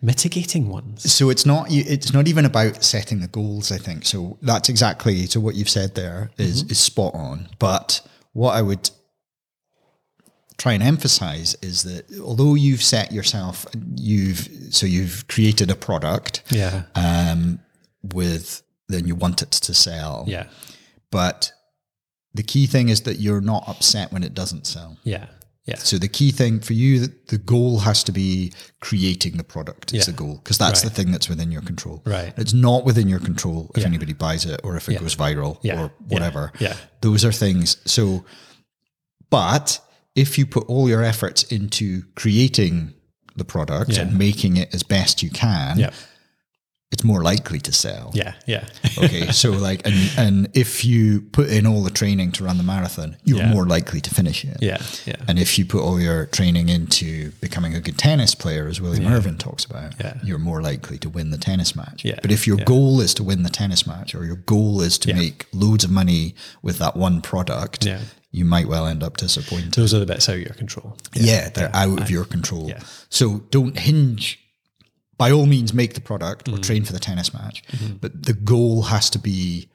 mitigating 0.00 0.68
ones? 0.68 1.12
So 1.12 1.28
it's 1.28 1.44
not 1.44 1.66
it's 1.70 2.12
not 2.12 2.28
even 2.28 2.44
about 2.46 2.82
setting 2.82 3.20
the 3.20 3.28
goals. 3.28 3.70
I 3.70 3.78
think 3.78 4.06
so. 4.06 4.38
That's 4.40 4.68
exactly 4.68 5.26
so. 5.26 5.40
What 5.40 5.54
you've 5.54 5.68
said 5.68 5.94
there 5.94 6.30
is 6.38 6.62
mm-hmm. 6.62 6.72
is 6.72 6.80
spot 6.80 7.14
on. 7.14 7.48
But 7.58 8.00
what 8.32 8.52
I 8.54 8.62
would 8.62 8.90
try 10.58 10.72
and 10.72 10.82
emphasize 10.82 11.54
is 11.62 11.82
that 11.82 12.04
although 12.20 12.54
you've 12.54 12.82
set 12.82 13.12
yourself, 13.12 13.66
you've 13.96 14.48
so 14.70 14.86
you've 14.86 15.26
created 15.28 15.70
a 15.70 15.74
product 15.74 16.42
Yeah, 16.50 16.84
um, 16.94 17.60
with 18.02 18.62
then 18.88 19.06
you 19.06 19.14
want 19.14 19.42
it 19.42 19.50
to 19.50 19.74
sell. 19.74 20.24
yeah, 20.28 20.46
But 21.10 21.52
the 22.34 22.42
key 22.42 22.66
thing 22.66 22.88
is 22.88 23.02
that 23.02 23.18
you're 23.18 23.40
not 23.40 23.64
upset 23.68 24.12
when 24.12 24.22
it 24.22 24.32
doesn't 24.34 24.66
sell. 24.66 24.96
yeah, 25.04 25.26
yeah, 25.66 25.76
So 25.78 25.98
the 25.98 26.08
key 26.08 26.30
thing 26.30 26.60
for 26.60 26.72
you, 26.74 27.08
the- 27.28 27.38
goal 27.38 27.80
has 27.80 28.04
to 28.04 28.12
be 28.12 28.52
creating 28.80 29.36
the 29.36 29.44
product. 29.44 29.92
Is 29.92 29.98
Yeah. 30.00 30.04
the 30.12 30.12
goal 30.12 30.34
because 30.36 30.58
that's 30.58 30.82
Right. 30.84 30.88
the 30.90 30.94
thing 30.96 31.10
that's 31.12 31.28
within 31.28 31.50
your 31.50 31.62
control. 31.62 32.02
Right. 32.06 32.32
It's 32.36 32.52
not 32.54 32.84
within 32.84 33.08
your 33.08 33.18
control 33.20 33.70
if 33.74 33.80
Yeah. 33.82 33.88
anybody 33.88 34.12
buys 34.12 34.44
it 34.46 34.60
or 34.64 34.76
if 34.76 34.88
it 34.88 34.92
Yeah. 34.94 35.00
goes 35.00 35.16
viral 35.16 35.58
or 35.78 35.92
whatever. 36.08 36.52
Yeah. 36.60 36.68
Yeah. 36.68 36.76
Those 37.00 37.24
are 37.24 37.32
things. 37.32 37.76
So, 37.84 38.24
but 39.30 39.80
if 40.16 40.38
you 40.38 40.46
put 40.46 40.66
all 40.68 40.88
your 40.88 41.02
efforts 41.04 41.44
into 41.44 42.02
creating 42.16 42.94
the 43.36 43.44
product 43.44 43.90
Yeah. 43.92 44.02
and 44.02 44.18
making 44.18 44.56
it 44.56 44.74
as 44.74 44.82
best 44.82 45.22
you 45.22 45.30
can, 45.30 45.78
yeah, 45.78 45.90
it's 46.92 47.04
more 47.04 47.22
likely 47.22 47.58
to 47.60 47.72
sell. 47.72 48.12
Yeah, 48.14 48.34
yeah. 48.46 48.64
Okay, 48.98 49.30
so 49.32 49.50
like, 49.50 49.82
and 49.86 49.94
and 50.16 50.48
if 50.54 50.84
you 50.84 51.20
put 51.32 51.48
in 51.50 51.66
all 51.66 51.82
the 51.82 51.90
training 51.90 52.32
to 52.32 52.44
run 52.44 52.56
the 52.56 52.62
marathon, 52.62 53.16
you're 53.24 53.38
Yeah. 53.40 53.52
more 53.52 53.66
likely 53.66 54.00
to 54.00 54.10
finish 54.14 54.42
it. 54.44 54.56
Yeah, 54.62 54.78
yeah. 55.04 55.16
And 55.28 55.38
if 55.38 55.58
you 55.58 55.66
put 55.66 55.82
all 55.82 56.00
your 56.00 56.26
training 56.26 56.68
into 56.70 57.32
becoming 57.42 57.74
a 57.74 57.80
good 57.80 57.98
tennis 57.98 58.34
player, 58.34 58.68
as 58.68 58.80
William 58.80 59.06
Irvine 59.12 59.36
talks 59.36 59.64
about, 59.66 59.94
you're 60.24 60.38
more 60.38 60.62
likely 60.62 60.96
to 60.98 61.10
win 61.10 61.30
the 61.30 61.38
tennis 61.38 61.74
match. 61.76 62.04
Yeah, 62.04 62.18
But 62.22 62.30
if 62.32 62.46
your 62.46 62.56
goal 62.64 63.00
is 63.02 63.12
to 63.14 63.22
win 63.24 63.42
the 63.42 63.50
tennis 63.50 63.86
match, 63.86 64.14
or 64.14 64.24
your 64.24 64.36
goal 64.46 64.80
is 64.80 64.96
to 65.00 65.12
make 65.12 65.44
loads 65.52 65.84
of 65.84 65.90
money 65.90 66.34
with 66.62 66.78
that 66.78 66.96
one 66.96 67.20
product, 67.20 67.84
Yeah. 67.84 68.00
You 68.36 68.44
might 68.44 68.68
well 68.68 68.86
end 68.86 69.02
up 69.02 69.16
disappointed. 69.16 69.72
Those 69.72 69.94
are 69.94 69.98
the 69.98 70.04
bits 70.04 70.28
out 70.28 70.34
of 70.34 70.42
your 70.42 70.52
control. 70.52 70.98
Yeah, 71.14 71.48
they're 71.48 71.74
out 71.74 72.02
of 72.02 72.10
your 72.10 72.26
control. 72.26 72.68
Yeah. 72.68 72.82
So 73.08 73.38
don't 73.50 73.78
hinge. 73.78 74.38
By 75.16 75.30
all 75.30 75.46
means, 75.46 75.72
make 75.72 75.94
the 75.94 76.02
product 76.02 76.46
or 76.46 76.56
mm. 76.56 76.62
train 76.62 76.84
for 76.84 76.92
the 76.92 76.98
tennis 76.98 77.32
match, 77.32 77.62
mm-hmm. 77.68 77.94
but 77.94 78.24
the 78.24 78.34
goal 78.34 78.82
has 78.82 79.08
to 79.10 79.18
be 79.18 79.70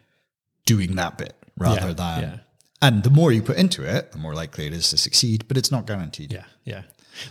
doing 0.68 0.96
that 0.98 1.18
bit 1.18 1.34
rather 1.58 1.88
Yeah, 1.88 1.94
than. 1.94 2.22
yeah. 2.22 2.38
And 2.84 3.04
the 3.04 3.10
more 3.10 3.32
you 3.32 3.42
put 3.42 3.58
into 3.58 3.84
it, 3.84 4.12
the 4.12 4.20
more 4.20 4.36
likely 4.36 4.68
it 4.68 4.74
is 4.74 4.92
to 4.92 4.98
succeed. 4.98 5.48
But 5.48 5.58
it's 5.58 5.72
not 5.72 5.88
guaranteed. 5.88 6.32
Yeah, 6.32 6.46
yeah. 6.64 6.84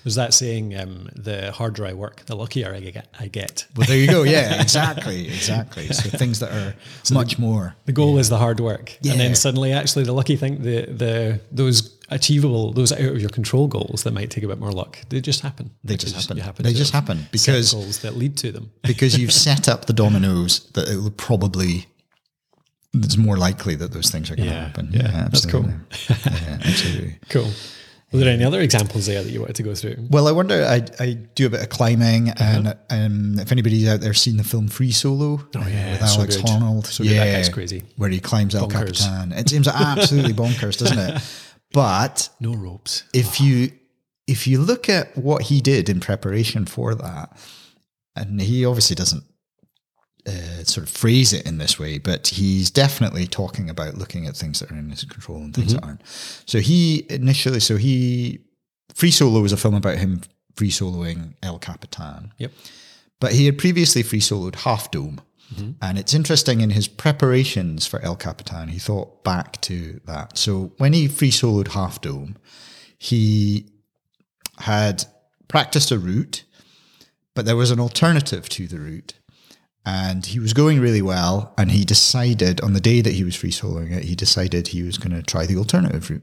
Was 0.04 0.14
that 0.14 0.34
saying 0.34 0.76
um, 0.78 1.08
the 1.14 1.52
harder 1.52 1.86
I 1.86 1.92
work, 1.94 2.24
the 2.26 2.36
luckier 2.36 2.74
I 2.74 2.80
get? 2.80 3.08
I 3.18 3.28
get. 3.28 3.66
Well, 3.76 3.86
there 3.86 3.96
you 3.96 4.06
go. 4.08 4.22
Yeah, 4.22 4.60
exactly, 4.66 5.26
exactly. 5.26 5.86
So 5.88 6.10
things 6.16 6.40
that 6.40 6.52
are 6.52 6.74
much 7.14 7.38
more. 7.38 7.74
The 7.86 7.92
goal 7.92 8.18
is 8.18 8.28
the 8.28 8.38
hard 8.38 8.60
work, 8.60 8.96
and 9.08 9.18
then 9.18 9.34
suddenly, 9.34 9.72
actually, 9.72 10.04
the 10.04 10.12
lucky 10.12 10.36
thing, 10.36 10.62
the 10.62 10.86
the 10.86 11.40
those 11.50 11.96
achievable, 12.10 12.72
those 12.72 12.90
out 12.92 13.00
of 13.00 13.20
your 13.20 13.30
control 13.30 13.68
goals 13.68 14.02
that 14.02 14.12
might 14.12 14.30
take 14.30 14.42
a 14.44 14.48
bit 14.48 14.58
more 14.58 14.72
luck, 14.72 14.98
they 15.10 15.20
just 15.20 15.40
happen. 15.42 15.70
They 15.84 15.96
just 15.96 16.14
happen. 16.16 16.36
you 16.36 16.62
They 16.62 16.72
just 16.72 16.92
happen 16.92 17.26
because 17.30 17.72
goals 17.72 18.00
that 18.00 18.16
lead 18.16 18.36
to 18.38 18.52
them. 18.52 18.70
because 18.82 19.16
you've 19.18 19.32
set 19.32 19.68
up 19.68 19.86
the 19.86 19.92
dominoes 19.92 20.68
that 20.72 20.88
it 20.88 20.96
will 20.96 21.10
probably. 21.12 21.86
It's 22.92 23.16
more 23.16 23.36
likely 23.36 23.76
that 23.76 23.92
those 23.92 24.10
things 24.10 24.32
are 24.32 24.36
going 24.36 24.48
to 24.48 24.54
Yeah, 24.54 24.64
happen. 24.66 24.88
yeah, 24.92 25.28
that's 25.30 25.46
cool. 25.46 25.64
absolutely. 25.92 26.32
yeah, 26.42 26.58
absolutely. 26.64 27.18
Cool. 27.28 27.50
Were 28.12 28.18
there 28.18 28.32
any 28.34 28.42
other 28.44 28.60
examples 28.60 29.06
there 29.06 29.22
that 29.22 29.30
you 29.30 29.38
wanted 29.40 29.54
to 29.56 29.62
go 29.62 29.74
through? 29.74 29.96
Well, 30.10 30.26
I 30.26 30.32
wonder. 30.32 30.64
I, 30.64 30.84
I 30.98 31.12
do 31.34 31.46
a 31.46 31.50
bit 31.50 31.62
of 31.62 31.68
climbing, 31.68 32.30
and 32.30 32.76
um, 32.90 33.38
if 33.38 33.52
anybody's 33.52 33.88
out 33.88 34.00
there 34.00 34.14
seen 34.14 34.36
the 34.36 34.42
film 34.44 34.66
Free 34.66 34.90
Solo, 34.90 35.40
oh 35.54 35.68
yeah, 35.68 35.92
with 35.92 36.02
Alex 36.02 36.36
good. 36.36 36.46
Honnold, 36.46 36.86
So 36.86 37.04
good. 37.04 37.12
That 37.16 37.32
guy's 37.32 37.48
crazy. 37.48 37.84
where 37.96 38.10
he 38.10 38.18
climbs 38.18 38.54
El 38.56 38.68
Bonkers. 38.68 39.00
Capitan. 39.04 39.32
It 39.32 39.48
seems 39.48 39.68
absolutely 39.68 40.32
bonkers, 40.42 40.76
doesn't 40.78 40.98
it? 40.98 41.22
But 41.72 42.28
No 42.40 42.54
ropes. 42.54 43.04
if 43.14 43.40
you 43.40 43.70
if 44.26 44.46
you 44.46 44.60
look 44.60 44.88
at 44.88 45.16
what 45.16 45.42
he 45.42 45.60
did 45.60 45.88
in 45.88 46.00
preparation 46.00 46.66
for 46.66 46.96
that, 46.96 47.36
and 48.16 48.40
he 48.40 48.64
obviously 48.64 48.96
doesn't 48.96 49.22
uh, 50.30 50.64
sort 50.64 50.86
of 50.86 50.88
phrase 50.88 51.32
it 51.32 51.46
in 51.46 51.58
this 51.58 51.78
way, 51.78 51.98
but 51.98 52.28
he's 52.28 52.70
definitely 52.70 53.26
talking 53.26 53.68
about 53.68 53.94
looking 53.94 54.26
at 54.26 54.36
things 54.36 54.60
that 54.60 54.70
are 54.70 54.76
in 54.76 54.90
his 54.90 55.04
control 55.04 55.38
and 55.38 55.54
things 55.54 55.74
that 55.74 55.84
aren't. 55.84 56.02
So 56.46 56.60
he 56.60 57.06
initially, 57.10 57.60
so 57.60 57.76
he 57.76 58.40
Free 58.94 59.10
Solo 59.10 59.40
was 59.40 59.52
a 59.52 59.56
film 59.56 59.74
about 59.74 59.98
him 59.98 60.20
free 60.56 60.70
soloing 60.70 61.34
El 61.42 61.58
Capitan. 61.58 62.32
Yep. 62.38 62.52
But 63.18 63.32
he 63.32 63.46
had 63.46 63.58
previously 63.58 64.02
free 64.02 64.20
soloed 64.20 64.56
Half 64.56 64.90
Dome. 64.90 65.20
And 65.82 65.98
it's 65.98 66.14
interesting 66.14 66.60
in 66.60 66.70
his 66.70 66.86
preparations 66.86 67.86
for 67.86 68.00
El 68.02 68.14
Capitan, 68.14 68.68
he 68.68 68.78
thought 68.78 69.24
back 69.24 69.60
to 69.62 70.00
that. 70.04 70.38
So 70.38 70.72
when 70.78 70.92
he 70.92 71.08
free 71.08 71.32
soloed 71.32 71.68
Half 71.68 72.02
Dome, 72.02 72.36
he 72.98 73.66
had 74.58 75.04
practiced 75.48 75.90
a 75.90 75.98
route, 75.98 76.44
but 77.34 77.46
there 77.46 77.56
was 77.56 77.70
an 77.70 77.80
alternative 77.80 78.48
to 78.50 78.68
the 78.68 78.78
route. 78.78 79.14
And 79.84 80.26
he 80.26 80.38
was 80.38 80.52
going 80.52 80.80
really 80.80 81.02
well. 81.02 81.54
And 81.56 81.70
he 81.70 81.84
decided 81.84 82.60
on 82.60 82.74
the 82.74 82.80
day 82.80 83.00
that 83.00 83.14
he 83.14 83.24
was 83.24 83.34
free 83.34 83.50
soloing 83.50 83.92
it, 83.92 84.04
he 84.04 84.14
decided 84.14 84.68
he 84.68 84.82
was 84.82 84.98
going 84.98 85.12
to 85.16 85.22
try 85.22 85.46
the 85.46 85.56
alternative 85.56 86.10
route. 86.10 86.22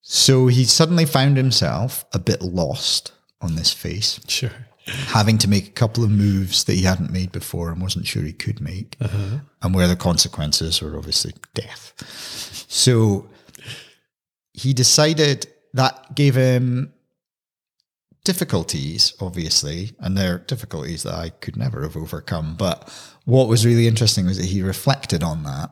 So 0.00 0.46
he 0.46 0.64
suddenly 0.64 1.04
found 1.04 1.36
himself 1.36 2.04
a 2.12 2.18
bit 2.18 2.40
lost 2.40 3.12
on 3.40 3.56
this 3.56 3.72
face 3.72 4.20
Sure. 4.28 4.50
having 4.86 5.36
to 5.38 5.48
make 5.48 5.66
a 5.66 5.72
couple 5.72 6.04
of 6.04 6.10
moves 6.10 6.64
that 6.64 6.74
he 6.74 6.82
hadn't 6.82 7.10
made 7.12 7.32
before 7.32 7.70
and 7.70 7.82
wasn't 7.82 8.06
sure 8.06 8.22
he 8.22 8.32
could 8.32 8.60
make, 8.60 8.96
uh-huh. 9.00 9.38
and 9.62 9.74
where 9.74 9.88
the 9.88 9.96
consequences 9.96 10.80
were 10.80 10.96
obviously 10.96 11.34
death. 11.54 11.92
So 12.68 13.28
he 14.52 14.72
decided 14.72 15.48
that 15.74 16.14
gave 16.14 16.36
him 16.36 16.92
difficulties, 18.26 19.14
obviously, 19.20 19.92
and 20.00 20.18
they're 20.18 20.38
difficulties 20.38 21.04
that 21.04 21.14
I 21.14 21.30
could 21.30 21.56
never 21.56 21.82
have 21.82 21.96
overcome. 21.96 22.56
But 22.56 22.92
what 23.24 23.46
was 23.46 23.64
really 23.64 23.86
interesting 23.86 24.26
was 24.26 24.36
that 24.36 24.46
he 24.46 24.62
reflected 24.62 25.22
on 25.22 25.44
that. 25.44 25.70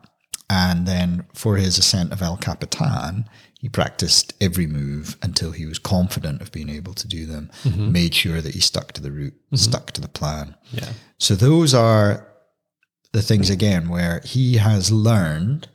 And 0.49 0.87
then 0.87 1.25
for 1.33 1.57
his 1.57 1.77
ascent 1.77 2.13
of 2.13 2.21
El 2.21 2.37
Capitan, 2.37 3.25
he 3.59 3.67
practiced 3.67 4.33
every 4.39 4.67
move 4.67 5.17
until 5.21 5.51
he 5.51 5.65
was 5.65 5.79
confident 5.79 6.41
of 6.41 6.53
being 6.53 6.69
able 6.69 6.93
to 6.93 7.07
do 7.07 7.25
them, 7.25 7.51
mm-hmm. 7.63 7.91
made 7.91 8.15
sure 8.15 8.39
that 8.39 8.53
he 8.53 8.61
stuck 8.61 8.93
to 8.93 9.01
the 9.01 9.11
route, 9.11 9.33
mm-hmm. 9.33 9.57
stuck 9.57 9.91
to 9.91 10.01
the 10.01 10.07
plan. 10.07 10.55
Yeah. 10.71 10.93
So 11.17 11.35
those 11.35 11.73
are 11.73 12.25
the 13.11 13.21
things 13.21 13.49
again 13.49 13.89
where 13.89 14.21
he 14.23 14.57
has 14.57 14.93
learned 14.93 15.67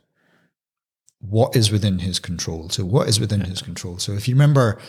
what 1.19 1.55
is 1.55 1.71
within 1.71 1.99
his 1.99 2.17
control. 2.17 2.69
So 2.69 2.85
what 2.85 3.07
is 3.07 3.19
within 3.19 3.41
his 3.41 3.61
control? 3.61 3.99
So 3.99 4.13
if 4.13 4.27
you 4.27 4.33
remember, 4.33 4.79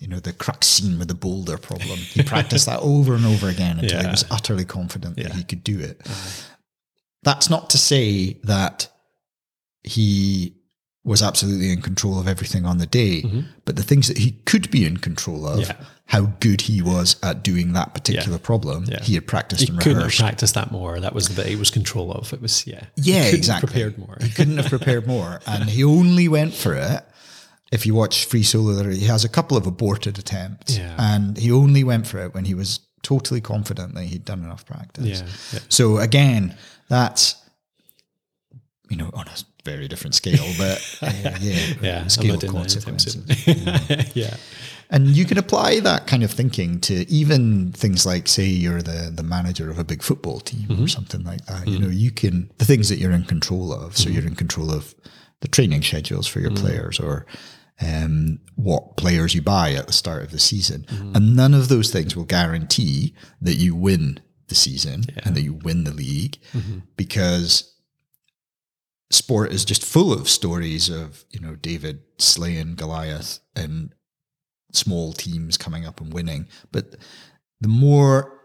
you 0.00 0.08
know, 0.08 0.18
the 0.18 0.32
crux 0.32 0.66
scene 0.66 0.98
with 0.98 1.06
the 1.08 1.14
boulder 1.14 1.56
problem, 1.58 1.98
he 1.98 2.22
practiced 2.24 2.66
that 2.66 2.80
over 2.80 3.14
and 3.14 3.24
over 3.24 3.48
again 3.48 3.78
until 3.78 4.00
he 4.00 4.06
was 4.08 4.24
utterly 4.30 4.64
confident 4.64 5.16
that 5.16 5.32
he 5.34 5.44
could 5.44 5.62
do 5.62 5.78
it. 5.78 6.00
That's 7.22 7.48
not 7.50 7.70
to 7.70 7.78
say 7.78 8.40
that 8.44 8.88
he 9.82 10.56
was 11.04 11.22
absolutely 11.22 11.70
in 11.72 11.80
control 11.80 12.18
of 12.20 12.28
everything 12.28 12.66
on 12.66 12.78
the 12.78 12.86
day, 12.86 13.24
but 13.64 13.76
the 13.76 13.82
things 13.82 14.08
that 14.08 14.18
he 14.18 14.32
could 14.44 14.70
be 14.70 14.84
in 14.84 14.96
control 14.98 15.46
of, 15.46 15.60
Mm-hmm. 15.60 15.80
Yeah. 15.82 15.86
how 16.06 16.22
good 16.40 16.62
he 16.62 16.82
was 16.82 17.16
at 17.22 17.42
doing 17.42 17.72
that 17.74 17.94
particular 17.94 18.38
problem, 18.38 18.84
Yeah. 18.86 19.02
he 19.02 19.14
had 19.14 19.26
practiced 19.26 19.62
He 19.62 19.68
and 19.70 19.78
couldn't 19.78 19.96
have 19.98 20.04
rehearsed. 20.06 20.18
practiced 20.20 20.54
that 20.54 20.70
more. 20.72 20.98
That 21.00 21.14
was 21.14 21.28
the 21.28 21.34
bit 21.34 21.46
he 21.46 21.56
was 21.56 21.70
control 21.70 22.10
of. 22.12 22.32
It 22.32 22.40
was 22.42 22.66
yeah. 22.66 22.84
Yeah, 22.96 23.24
exactly. 23.26 23.66
Prepared 23.68 23.96
more. 23.98 24.16
He 24.20 24.30
couldn't 24.30 24.56
have 24.58 24.66
prepared 24.70 25.06
more, 25.06 25.40
and 25.46 25.68
he 25.70 25.84
only 25.84 26.26
went 26.28 26.52
for 26.54 26.74
it. 26.74 27.02
If 27.72 27.86
you 27.86 27.94
watch 27.94 28.24
Free 28.24 28.42
Solo, 28.42 28.72
there 28.74 28.90
he 28.90 29.06
has 29.06 29.24
a 29.24 29.28
couple 29.28 29.56
of 29.56 29.66
aborted 29.66 30.18
attempts, 30.18 30.76
Yeah. 30.76 30.94
and 30.98 31.36
he 31.38 31.52
only 31.52 31.84
went 31.84 32.06
for 32.06 32.18
it 32.24 32.34
when 32.34 32.44
he 32.44 32.54
was 32.54 32.80
totally 33.02 33.40
confident 33.40 33.94
that 33.94 34.04
he'd 34.04 34.24
done 34.24 34.42
enough 34.44 34.64
practice. 34.66 35.20
Yeah, 35.20 35.26
yeah. 35.52 35.58
So 35.68 35.98
again, 35.98 36.56
that's 36.88 37.36
you 38.88 38.96
know 38.96 39.10
on 39.14 39.26
a 39.28 39.36
very 39.64 39.86
different 39.88 40.14
scale, 40.14 40.44
but 40.58 40.98
uh, 41.02 41.12
yeah, 41.40 41.74
Yeah, 41.82 42.06
scale 42.08 42.34
of 42.34 42.40
doing 42.40 42.52
that 42.54 42.74
anytime 42.74 42.96
consequences. 42.96 44.16
yeah. 44.16 44.36
And 44.92 45.06
you 45.08 45.24
can 45.24 45.38
apply 45.38 45.78
that 45.80 46.08
kind 46.08 46.24
of 46.24 46.32
thinking 46.32 46.80
to 46.80 47.08
even 47.08 47.70
things 47.70 48.04
like, 48.04 48.26
say, 48.26 48.46
you're 48.46 48.82
the 48.82 49.12
the 49.14 49.22
manager 49.22 49.70
of 49.70 49.78
a 49.78 49.84
big 49.84 50.02
football 50.02 50.40
team 50.40 50.66
Mm-hmm. 50.68 50.84
or 50.84 50.88
something 50.88 51.22
like 51.22 51.44
that. 51.46 51.68
You 51.68 51.78
know, 51.78 51.88
you 51.88 52.10
can 52.10 52.50
the 52.58 52.64
things 52.64 52.88
that 52.88 52.98
you're 52.98 53.12
in 53.12 53.24
control 53.24 53.72
of. 53.72 53.96
So 53.96 54.04
Mm-hmm. 54.04 54.12
you're 54.18 54.26
in 54.26 54.34
control 54.34 54.72
of 54.72 54.94
the 55.40 55.48
training 55.48 55.82
schedules 55.82 56.26
for 56.26 56.40
your 56.40 56.50
players, 56.50 56.98
or 56.98 57.24
um, 57.82 58.40
what 58.56 58.96
players 58.96 59.34
you 59.34 59.42
buy 59.42 59.72
at 59.72 59.86
the 59.86 59.92
start 59.92 60.22
of 60.22 60.30
the 60.30 60.38
season, 60.38 60.84
Mm-hmm. 60.88 61.16
and 61.16 61.36
none 61.36 61.54
of 61.54 61.68
those 61.68 61.90
things 61.90 62.14
will 62.16 62.24
guarantee 62.26 63.14
that 63.40 63.54
you 63.56 63.74
win 63.74 64.20
the 64.48 64.54
season 64.54 65.04
and 65.24 65.34
that 65.36 65.42
you 65.42 65.54
win 65.54 65.84
the 65.84 65.92
league, 65.92 66.38
Mm-hmm. 66.52 66.78
because 66.96 67.72
sport 69.10 69.52
is 69.52 69.64
just 69.64 69.84
full 69.84 70.12
of 70.12 70.28
stories 70.28 70.88
of 70.88 71.24
you 71.30 71.40
know 71.40 71.56
David 71.56 72.00
slaying 72.18 72.74
Goliath 72.76 73.40
and 73.56 73.92
small 74.72 75.12
teams 75.12 75.56
coming 75.56 75.84
up 75.84 76.00
and 76.00 76.12
winning. 76.12 76.46
But 76.70 76.96
the 77.60 77.68
more 77.68 78.36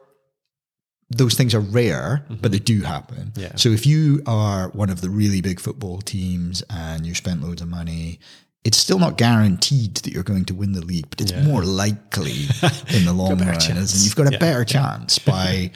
those 1.11 1.35
things 1.35 1.53
are 1.53 1.59
rare, 1.59 2.25
but 2.41 2.51
they 2.51 2.57
do 2.57 2.81
happen. 2.81 3.31
Yeah. 3.35 3.55
So 3.57 3.69
if 3.69 3.85
you 3.85 4.23
are 4.25 4.69
one 4.69 4.89
of 4.89 5.01
the 5.01 5.09
really 5.11 5.39
big 5.39 5.59
football 5.59 5.99
teams 6.01 6.63
and 6.69 7.05
you 7.05 7.13
spent 7.13 7.43
loads 7.43 7.61
of 7.61 7.67
money, 7.67 8.19
it's 8.65 8.77
still 8.77 8.97
not 8.99 9.15
guaranteed 9.15 9.95
that 9.97 10.11
you're 10.11 10.23
going 10.23 10.43
to 10.45 10.55
win 10.55 10.73
the 10.73 10.83
league, 10.83 11.05
but 11.11 11.21
it's 11.21 11.31
Yeah. 11.31 11.43
more 11.43 11.63
likely 11.63 12.47
in 12.89 13.05
the 13.05 13.13
long 13.13 13.37
run. 13.37 13.59
chance. 13.59 13.93
And 13.93 14.03
you've 14.03 14.15
got 14.15 14.27
a 14.27 14.31
Yeah, 14.31 14.39
better 14.39 14.65
chance 14.65 15.19
by 15.19 15.71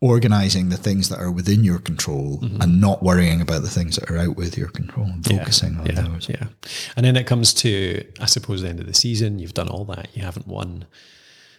organizing 0.00 0.68
the 0.68 0.76
things 0.76 1.08
that 1.08 1.18
are 1.18 1.30
within 1.30 1.64
your 1.64 1.78
control 1.78 2.38
mm-hmm. 2.42 2.60
and 2.60 2.80
not 2.80 3.02
worrying 3.02 3.40
about 3.40 3.62
the 3.62 3.70
things 3.70 3.96
that 3.96 4.10
are 4.10 4.18
out 4.18 4.36
with 4.36 4.58
your 4.58 4.68
control 4.68 5.06
and 5.06 5.24
focusing 5.24 5.78
on 5.78 5.86
those. 5.94 6.28
Yeah. 6.28 6.48
And 6.96 7.06
then 7.06 7.16
it 7.16 7.26
comes 7.26 7.54
to, 7.54 8.04
I 8.20 8.26
suppose, 8.26 8.62
the 8.62 8.68
end 8.68 8.80
of 8.80 8.86
the 8.86 8.94
season, 8.94 9.38
you've 9.38 9.54
done 9.54 9.68
all 9.68 9.84
that, 9.86 10.08
you 10.14 10.22
haven't 10.22 10.46
won. 10.46 10.84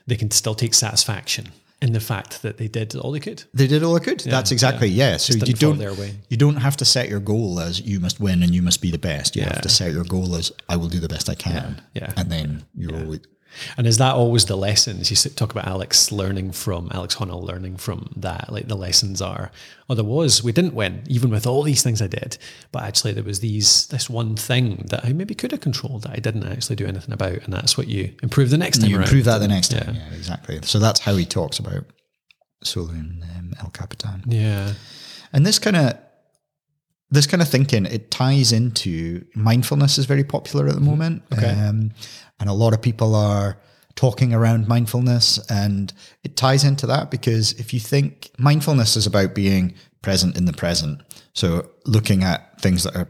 They 0.05 0.17
can 0.17 0.29
still 0.29 0.55
take 0.55 0.73
satisfaction 0.73 1.47
in 1.83 1.91
the 1.91 1.99
fact 1.99 2.41
that 2.43 2.57
they 2.57 2.69
did 2.69 2.95
all 2.95 3.11
they 3.11 3.19
could. 3.19 3.43
They 3.53 3.67
did 3.67 3.83
all 3.83 3.93
they 3.93 3.99
could. 4.05 4.21
That's 4.21 4.51
exactly 4.51 4.87
yeah. 4.87 5.17
So 5.17 5.33
you 5.33 5.53
don't 5.53 5.77
their 5.77 5.93
way. 5.93 6.15
you 6.29 6.37
don't 6.37 6.55
have 6.67 6.77
to 6.77 6.85
set 6.85 7.09
your 7.09 7.19
goal 7.19 7.59
as 7.59 7.81
you 7.81 7.99
must 7.99 8.19
win 8.21 8.41
and 8.41 8.55
you 8.55 8.61
must 8.61 8.81
be 8.81 8.89
the 8.89 8.97
best. 8.97 9.35
You 9.35 9.41
Yeah. 9.41 9.49
have 9.53 9.61
to 9.61 9.69
set 9.69 9.91
your 9.91 10.05
goal 10.05 10.35
as 10.35 10.51
I 10.69 10.77
will 10.77 10.87
do 10.87 10.99
the 10.99 11.09
best 11.09 11.29
I 11.29 11.35
can. 11.35 11.81
Yeah, 11.93 12.03
yeah. 12.03 12.13
And 12.15 12.31
then 12.31 12.63
you're 12.75 12.95
always 12.97 13.19
And 13.77 13.87
is 13.87 13.97
that 13.97 14.15
always 14.15 14.45
the 14.45 14.55
lessons 14.55 15.09
you 15.09 15.29
talk 15.31 15.51
about? 15.51 15.67
Alex 15.67 16.11
learning 16.11 16.51
from 16.51 16.89
Alex 16.91 17.15
Honnold 17.15 17.43
learning 17.43 17.77
from 17.77 18.11
that. 18.15 18.51
Like 18.51 18.67
the 18.67 18.75
lessons 18.75 19.21
are, 19.21 19.51
oh, 19.89 19.95
there 19.95 20.03
was 20.03 20.43
we 20.43 20.51
didn't 20.51 20.73
win 20.73 21.03
even 21.07 21.29
with 21.29 21.45
all 21.45 21.63
these 21.63 21.83
things 21.83 22.01
I 22.01 22.07
did, 22.07 22.37
but 22.71 22.83
actually 22.83 23.13
there 23.13 23.23
was 23.23 23.39
these 23.39 23.87
this 23.87 24.09
one 24.09 24.35
thing 24.35 24.85
that 24.89 25.05
I 25.05 25.13
maybe 25.13 25.35
could 25.35 25.51
have 25.51 25.61
controlled 25.61 26.03
that 26.03 26.11
I 26.11 26.19
didn't 26.19 26.47
actually 26.47 26.75
do 26.75 26.85
anything 26.85 27.13
about, 27.13 27.43
and 27.43 27.53
that's 27.53 27.77
what 27.77 27.87
you 27.87 28.15
improve 28.21 28.49
the 28.49 28.57
next 28.57 28.79
time. 28.79 28.89
You 28.89 28.97
around. 28.97 29.05
improve 29.05 29.25
that 29.25 29.39
the 29.39 29.47
next 29.47 29.69
time. 29.69 29.95
Yeah, 29.95 30.13
exactly. 30.15 30.59
So 30.63 30.79
that's 30.79 30.99
how 30.99 31.15
he 31.15 31.25
talks 31.25 31.59
about 31.59 31.85
Solo 32.63 32.91
and 32.91 33.23
um, 33.23 33.53
El 33.59 33.69
Capitan. 33.69 34.23
Yeah, 34.27 34.73
and 35.31 35.45
this 35.45 35.59
kind 35.59 35.75
of 35.75 35.97
this 37.13 37.27
kind 37.27 37.41
of 37.41 37.47
thinking 37.47 37.85
it 37.85 38.09
ties 38.11 38.51
into 38.51 39.23
mindfulness 39.35 39.97
is 39.97 40.05
very 40.05 40.23
popular 40.23 40.67
at 40.67 40.73
the 40.75 40.81
moment. 40.81 41.21
Okay. 41.31 41.47
um, 41.49 41.91
and 42.39 42.49
a 42.49 42.53
lot 42.53 42.73
of 42.73 42.81
people 42.81 43.13
are 43.15 43.57
talking 43.95 44.33
around 44.33 44.67
mindfulness 44.67 45.39
and 45.51 45.93
it 46.23 46.35
ties 46.35 46.63
into 46.63 46.87
that 46.87 47.11
because 47.11 47.51
if 47.59 47.73
you 47.73 47.79
think 47.79 48.31
mindfulness 48.39 48.95
is 48.97 49.05
about 49.05 49.35
being 49.35 49.75
present 50.01 50.35
in 50.35 50.45
the 50.45 50.53
present 50.53 50.99
so 51.33 51.69
looking 51.85 52.23
at 52.23 52.59
things 52.59 52.83
that 52.83 52.95
are 52.95 53.07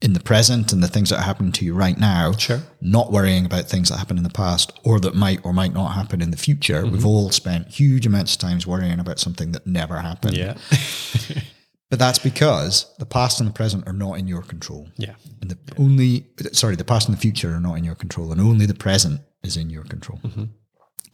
in 0.00 0.12
the 0.12 0.20
present 0.20 0.72
and 0.72 0.80
the 0.82 0.86
things 0.88 1.10
that 1.10 1.18
are 1.18 1.22
happening 1.24 1.50
to 1.50 1.64
you 1.64 1.74
right 1.74 1.98
now 1.98 2.30
Sure. 2.32 2.60
not 2.80 3.10
worrying 3.10 3.44
about 3.44 3.64
things 3.64 3.88
that 3.88 3.96
happened 3.98 4.18
in 4.18 4.24
the 4.24 4.30
past 4.30 4.72
or 4.84 5.00
that 5.00 5.14
might 5.16 5.40
or 5.44 5.52
might 5.52 5.74
not 5.74 5.88
happen 5.94 6.20
in 6.22 6.30
the 6.30 6.36
future. 6.36 6.86
We've 6.86 7.06
all 7.06 7.30
spent 7.30 7.68
huge 7.68 8.06
amounts 8.06 8.34
of 8.34 8.40
times 8.40 8.66
worrying 8.66 9.00
about 9.00 9.18
something 9.18 9.52
that 9.52 9.66
never 9.66 9.98
happened. 10.00 10.36
Yeah, 10.36 10.54
but 11.94 12.00
that's 12.00 12.18
because 12.18 12.92
the 12.98 13.06
past 13.06 13.38
and 13.38 13.48
the 13.48 13.52
present 13.52 13.86
are 13.86 13.92
not 13.92 14.18
in 14.18 14.26
your 14.26 14.42
control. 14.42 14.88
yeah, 14.96 15.14
And 15.40 15.48
the 15.48 15.58
only, 15.78 16.26
sorry, 16.50 16.74
the 16.74 16.82
past 16.82 17.06
and 17.06 17.16
the 17.16 17.20
future 17.20 17.54
are 17.54 17.60
not 17.60 17.74
in 17.74 17.84
your 17.84 17.94
control, 17.94 18.32
and 18.32 18.40
only 18.40 18.66
the 18.66 18.74
present 18.74 19.20
is 19.44 19.56
in 19.56 19.70
your 19.70 19.84
control. 19.84 20.18
Mm-hmm. 20.24 20.46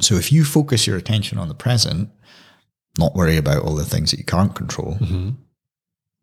So 0.00 0.14
if 0.14 0.32
you 0.32 0.42
focus 0.42 0.86
your 0.86 0.96
attention 0.96 1.36
on 1.36 1.48
the 1.48 1.54
present, 1.54 2.08
not 2.98 3.14
worry 3.14 3.36
about 3.36 3.62
all 3.62 3.74
the 3.74 3.84
things 3.84 4.10
that 4.10 4.16
you 4.16 4.24
can't 4.24 4.54
control, 4.54 4.94
mm-hmm. 4.94 5.32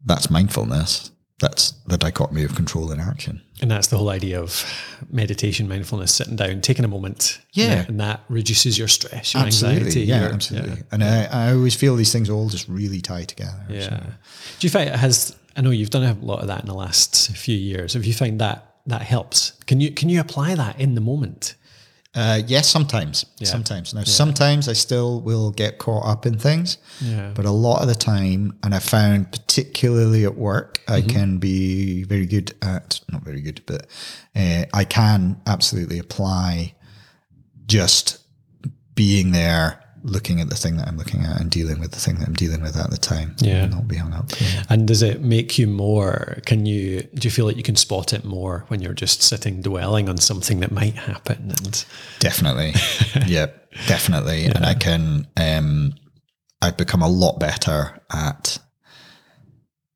that's 0.03 0.31
mindfulness. 0.31 1.11
That's 1.39 1.71
the 1.85 1.97
dichotomy 1.99 2.43
of 2.43 2.55
control 2.55 2.91
and 2.91 2.99
action. 2.99 3.41
and 3.61 3.69
that's 3.69 3.87
the 3.87 3.97
whole 3.97 4.09
idea 4.09 4.41
of 4.41 4.63
meditation, 5.11 5.67
mindfulness, 5.67 6.13
sitting 6.13 6.35
down, 6.35 6.61
taking 6.61 6.83
a 6.83 6.87
moment. 6.87 7.39
Yeah. 7.53 7.85
and 7.87 7.99
that 7.99 8.21
reduces 8.29 8.77
your 8.77 8.87
stress, 8.87 9.33
your 9.35 9.43
Absolutely. 9.43 9.77
anxiety. 9.85 10.01
Yeah, 10.07 10.21
your- 10.23 10.33
absolutely. 10.33 10.83
And 10.91 11.03
I, 11.03 11.25
I 11.25 11.53
always 11.53 11.75
feel 11.75 11.95
these 11.95 12.11
things 12.11 12.29
all 12.29 12.49
just 12.49 12.67
really 12.67 13.01
tie 13.01 13.23
together. 13.23 13.63
Yeah. 13.69 13.81
So- 13.89 14.03
Do 14.59 14.67
you 14.67 14.71
find 14.71 14.89
it 14.89 14.95
has? 14.95 15.35
I 15.55 15.61
know 15.61 15.69
you've 15.71 15.89
done 15.91 16.03
a 16.03 16.13
lot 16.25 16.39
of 16.41 16.47
that 16.47 16.61
in 16.61 16.65
the 16.67 16.73
last 16.75 17.31
few 17.35 17.57
years. 17.57 17.93
Have 17.93 18.05
you 18.05 18.13
find 18.13 18.39
that 18.41 18.75
that 18.87 19.01
helps? 19.01 19.51
Can 19.67 19.79
you 19.81 19.91
can 19.91 20.09
you 20.09 20.19
apply 20.19 20.55
that 20.55 20.79
in 20.79 20.95
the 20.95 21.01
moment? 21.01 21.55
Uh, 22.17 22.41
yes, 22.47 22.67
sometimes. 22.67 23.25
Sometimes. 23.43 23.93
Now, 23.93 24.03
sometimes 24.03 24.67
I 24.67 24.73
still 24.73 25.21
will 25.21 25.51
get 25.51 25.77
caught 25.77 26.03
up 26.07 26.25
in 26.25 26.39
things, 26.39 26.79
Yeah. 26.99 27.31
but 27.35 27.45
a 27.45 27.51
lot 27.51 27.83
of 27.83 27.87
the 27.87 27.93
time, 27.95 28.57
and 28.63 28.73
I 28.73 28.79
found 28.79 29.31
particularly 29.31 30.25
at 30.25 30.35
work, 30.35 30.81
I 30.87 31.01
can 31.01 31.37
be 31.37 32.03
very 32.03 32.25
good 32.25 32.55
at, 32.63 33.01
not 33.11 33.21
very 33.23 33.41
good, 33.41 33.61
but 33.67 33.85
uh, 34.35 34.65
I 34.73 34.83
can 34.83 35.39
absolutely 35.45 35.99
apply 35.99 36.73
just 37.67 38.17
being 38.95 39.31
there, 39.31 39.79
looking 40.03 40.39
at 40.41 40.49
the 40.49 40.55
thing 40.55 40.77
that 40.77 40.87
I'm 40.87 40.97
looking 40.97 41.23
at 41.23 41.39
and 41.39 41.49
dealing 41.49 41.79
with 41.79 41.91
the 41.91 41.99
thing 41.99 42.15
that 42.19 42.27
I'm 42.27 42.33
dealing 42.33 42.61
with 42.61 42.77
at 42.77 42.89
the 42.89 42.97
time. 42.97 43.35
Yeah. 43.39 43.63
and 43.63 43.71
Not 43.71 43.87
be 43.87 43.97
hung 43.97 44.13
up. 44.13 44.31
And 44.69 44.87
does 44.87 45.01
it 45.01 45.21
make 45.21 45.57
you 45.57 45.67
more? 45.67 46.37
Can 46.45 46.65
you 46.65 47.01
do 47.01 47.27
you 47.27 47.31
feel 47.31 47.45
like 47.45 47.57
you 47.57 47.63
can 47.63 47.75
spot 47.75 48.13
it 48.13 48.23
more 48.23 48.65
when 48.67 48.81
you're 48.81 48.93
just 48.93 49.21
sitting 49.21 49.61
dwelling 49.61 50.09
on 50.09 50.17
something 50.17 50.59
that 50.59 50.71
might 50.71 50.95
happen? 50.95 51.51
And 51.51 51.85
Definitely. 52.19 52.73
yeah, 53.27 53.47
definitely. 53.87 54.45
And 54.45 54.65
I 54.65 54.73
can, 54.73 55.27
um, 55.37 55.93
I've 56.61 56.77
become 56.77 57.01
a 57.01 57.09
lot 57.09 57.39
better 57.39 58.01
at, 58.11 58.59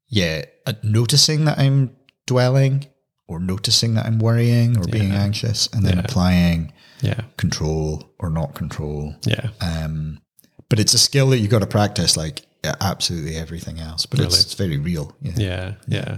yeah, 0.08 0.46
at 0.65 0.84
noticing 0.84 1.46
that 1.46 1.58
I'm 1.58 1.96
dwelling 2.27 2.88
or 3.27 3.39
noticing 3.39 3.93
that 3.96 4.05
I'm 4.05 4.20
worrying 4.20 4.77
or 4.77 4.84
being 4.86 5.12
anxious 5.12 5.67
and 5.74 5.86
then 5.86 5.98
applying 5.98 6.74
yeah, 7.01 7.22
control 7.38 8.12
or 8.20 8.29
not 8.29 8.53
control. 8.55 9.15
yeah, 9.25 9.50
Um, 9.60 10.22
but 10.70 10.79
it's 10.79 10.93
a 10.93 11.00
skill 11.00 11.29
that 11.29 11.39
you've 11.39 11.51
got 11.51 11.60
to 11.60 11.67
practice 11.67 12.15
like 12.15 12.46
absolutely 12.63 13.36
everything 13.36 13.79
else, 13.79 14.05
but 14.05 14.20
it's, 14.20 14.41
it's 14.41 14.53
very 14.53 14.77
real. 14.77 15.15
Yeah. 15.22 15.34
yeah, 15.36 15.74
yeah. 15.88 16.17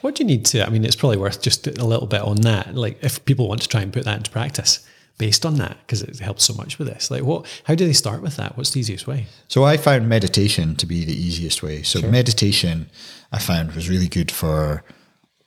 What 0.00 0.14
do 0.14 0.22
you 0.22 0.26
need 0.26 0.44
to? 0.46 0.66
I 0.66 0.70
mean, 0.70 0.84
it's 0.84 0.96
probably 0.96 1.16
worth 1.18 1.40
just 1.40 1.66
a 1.66 1.84
little 1.84 2.06
bit 2.06 2.20
on 2.20 2.42
that. 2.42 2.74
Like, 2.74 3.02
if 3.02 3.24
people 3.24 3.48
want 3.48 3.62
to 3.62 3.68
try 3.68 3.80
and 3.80 3.92
put 3.92 4.04
that 4.04 4.18
into 4.18 4.30
practice 4.30 4.86
based 5.18 5.44
on 5.46 5.56
that, 5.56 5.76
because 5.86 6.02
it 6.02 6.18
helps 6.18 6.44
so 6.44 6.54
much 6.54 6.78
with 6.78 6.88
this. 6.88 7.10
Like, 7.10 7.22
what? 7.22 7.46
How 7.64 7.74
do 7.74 7.86
they 7.86 7.92
start 7.92 8.22
with 8.22 8.36
that? 8.36 8.56
What's 8.56 8.70
the 8.70 8.80
easiest 8.80 9.06
way? 9.06 9.26
So 9.48 9.64
I 9.64 9.76
found 9.76 10.08
meditation 10.08 10.76
to 10.76 10.86
be 10.86 11.04
the 11.04 11.14
easiest 11.14 11.62
way. 11.62 11.82
So 11.82 12.00
meditation 12.02 12.90
I 13.32 13.38
found 13.38 13.72
was 13.72 13.88
really 13.88 14.08
good 14.08 14.30
for 14.30 14.84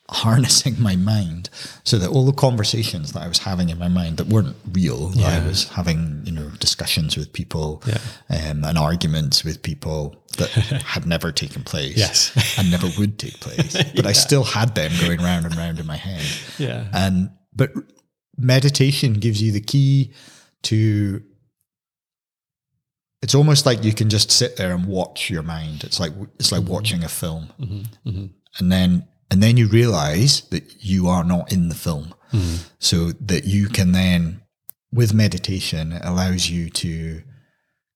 harnessing 0.09 0.79
my 0.79 0.95
mind 0.95 1.49
so 1.83 1.97
that 1.97 2.09
all 2.09 2.25
the 2.25 2.31
conversations 2.31 3.13
that 3.13 3.23
I 3.23 3.27
was 3.27 3.39
having 3.39 3.69
in 3.69 3.79
my 3.79 3.87
mind 3.87 4.17
that 4.17 4.27
weren't 4.27 4.55
real, 4.71 5.11
I 5.19 5.43
was 5.45 5.67
having, 5.69 6.21
you 6.25 6.31
know, 6.31 6.49
discussions 6.59 7.17
with 7.17 7.33
people 7.33 7.81
Yeah. 7.87 7.97
um, 8.29 8.63
and 8.63 8.77
arguments 8.77 9.43
with 9.43 9.63
people 9.63 10.15
that 10.37 10.49
had 10.85 11.07
never 11.07 11.31
taken 11.31 11.63
place 11.63 11.97
Yes. 11.97 12.31
and 12.59 12.69
never 12.69 12.87
would 12.99 13.17
take 13.17 13.39
place. 13.39 13.75
But 13.95 14.05
I 14.05 14.11
still 14.11 14.43
had 14.43 14.75
them 14.75 14.91
going 15.01 15.19
round 15.21 15.45
and 15.45 15.55
round 15.55 15.79
in 15.79 15.87
my 15.87 15.97
head. 15.97 16.23
Yeah, 16.59 16.87
And 16.93 17.31
but 17.55 17.71
meditation 18.37 19.13
gives 19.13 19.41
you 19.41 19.51
the 19.51 19.61
key 19.61 20.13
to 20.63 21.23
it's 23.21 23.33
almost 23.33 23.65
like 23.65 23.83
you 23.83 23.93
can 23.93 24.09
just 24.09 24.29
sit 24.29 24.57
there 24.57 24.71
and 24.71 24.85
watch 24.85 25.31
your 25.31 25.41
mind. 25.41 25.83
It's 25.83 25.99
like 25.99 26.11
it's 26.37 26.51
like 26.51 26.61
mm-hmm. 26.61 26.73
watching 26.73 27.03
a 27.03 27.09
film. 27.09 27.49
Mm-hmm. 27.59 28.09
Mm-hmm. 28.09 28.25
And 28.59 28.71
then 28.71 29.07
and 29.31 29.41
then 29.41 29.57
you 29.57 29.67
realize 29.67 30.41
that 30.49 30.63
you 30.83 31.07
are 31.07 31.23
not 31.23 31.51
in 31.51 31.69
the 31.69 31.75
film. 31.75 32.13
Mm. 32.31 32.69
So 32.79 33.11
that 33.11 33.45
you 33.45 33.67
can 33.67 33.91
then 33.91 34.41
with 34.91 35.13
meditation 35.13 35.91
it 35.91 36.01
allows 36.05 36.49
you 36.49 36.69
to 36.69 37.21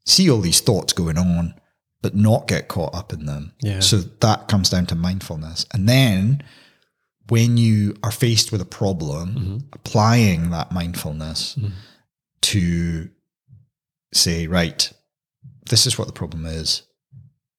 see 0.06 0.30
all 0.30 0.39
these 0.39 0.60
thoughts 0.60 0.94
going 0.94 1.18
on 1.18 1.54
but 2.02 2.15
not 2.15 2.48
get 2.48 2.68
caught 2.68 2.96
up 2.96 3.12
in 3.12 3.26
them. 3.26 3.54
Yeah. 3.62 3.80
So 3.80 3.98
that 3.98 4.48
comes 4.48 4.70
down 4.70 4.86
to 4.88 4.96
mindfulness. 4.96 5.65
And 5.74 5.88
then 5.88 6.44
when 7.28 7.58
you 7.58 7.96
are 8.04 8.12
faced 8.12 8.52
with 8.52 8.62
a 8.62 8.65
problem, 8.65 9.36
mm-hmm. 9.36 9.58
applying 9.74 10.52
that 10.52 10.72
mindfulness 10.72 11.56
mm. 11.56 11.72
to 12.42 13.10
say, 14.13 14.48
right, 14.48 14.92
this 15.70 15.86
is 15.86 15.98
what 15.98 16.08
the 16.08 16.13
problem 16.13 16.46
is. 16.46 16.84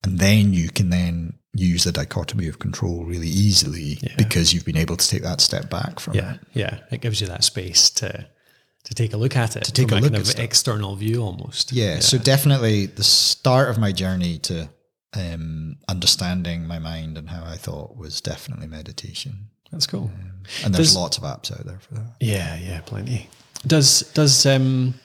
And 0.03 0.19
then 0.19 0.53
you 0.53 0.69
can 0.69 0.89
then 0.89 1.39
use 1.53 1.83
the 1.83 1.91
dichotomy 1.91 2.47
of 2.47 2.59
control 2.59 3.03
really 3.05 3.27
easily 3.27 3.99
because 4.17 4.53
you've 4.53 4.63
been 4.65 4.77
able 4.77 4.95
to 4.95 5.07
take 5.07 5.21
that 5.23 5.41
step 5.41 5.69
back 5.69 5.99
from 5.99 6.13
yeah, 6.15 6.35
it. 6.35 6.39
yeah. 6.53 6.79
It 6.91 7.01
gives 7.01 7.19
you 7.21 7.27
that 7.27 7.43
space 7.43 7.89
to 7.91 8.25
to 8.85 8.93
take 8.95 9.13
a 9.13 9.17
look 9.17 9.35
at 9.35 9.55
it, 9.55 9.63
to 9.65 9.71
take 9.71 9.91
a 9.91 9.95
look 9.95 10.03
kind 10.05 10.15
at 10.15 10.21
of 10.21 10.27
stuff. 10.27 10.43
external 10.43 10.95
view 10.95 11.21
almost. 11.21 11.71
Yeah, 11.71 11.99
So 11.99 12.17
definitely 12.17 12.87
the 12.87 13.03
start 13.03 13.69
of 13.69 13.77
my 13.77 13.91
journey 13.91 14.39
to 14.39 14.69
um, 15.13 15.75
understanding 15.87 16.65
my 16.65 16.79
mind 16.79 17.17
and 17.17 17.29
how 17.29 17.43
I 17.43 17.57
thought 17.57 17.95
was 17.95 18.21
definitely 18.21 18.67
meditation. 18.67 19.49
that's 19.71 19.85
cool. 19.85 20.09
And 20.63 20.73
there's 20.73 20.87
Does- 20.89 20.95
lots 20.95 21.17
of 21.17 21.23
apps 21.23 21.51
out 21.51 21.65
there 21.65 21.79
for 21.79 21.93
that. 21.95 22.13
Yeah, 22.19 22.57
yeah, 22.57 22.81
plenty. 22.81 23.29
Does 23.67 24.01
does 24.13 24.45
um, 24.47 24.95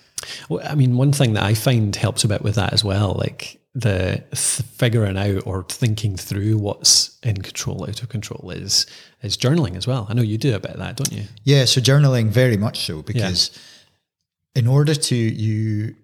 well, 0.49 0.67
I 0.67 0.75
mean, 0.75 0.97
one 0.97 1.13
thing 1.13 1.35
that 1.35 1.43
I 1.43 1.53
find 1.55 1.95
helps 1.95 2.25
a 2.25 2.29
bit 2.29 2.41
with 2.43 2.55
that 2.55 2.73
as 2.73 2.83
well, 2.83 3.15
like 3.19 3.61
the 3.79 4.25
th- 4.31 4.63
figuring 4.79 5.19
out 5.19 5.47
or 5.47 5.63
thinking 5.69 6.17
through 6.17 6.57
what's 6.57 7.19
in 7.23 7.43
control, 7.43 7.85
out 7.89 8.03
of 8.03 8.09
control, 8.09 8.51
is 8.51 8.87
is 9.23 9.37
journaling 9.37 9.77
as 9.77 9.87
well. 9.87 10.07
I 10.09 10.15
know 10.15 10.23
you 10.23 10.39
do 10.39 10.55
a 10.55 10.59
bit 10.59 10.71
of 10.73 10.79
that, 10.79 10.97
don't 10.97 11.13
you? 11.13 11.25
Yeah, 11.45 11.67
so 11.67 11.81
journaling 11.81 12.29
very 12.29 12.57
much 12.57 12.87
so 12.87 13.03
because 13.03 13.51
in 14.55 14.67
order 14.67 14.95
to 14.95 15.15
you 15.17 15.95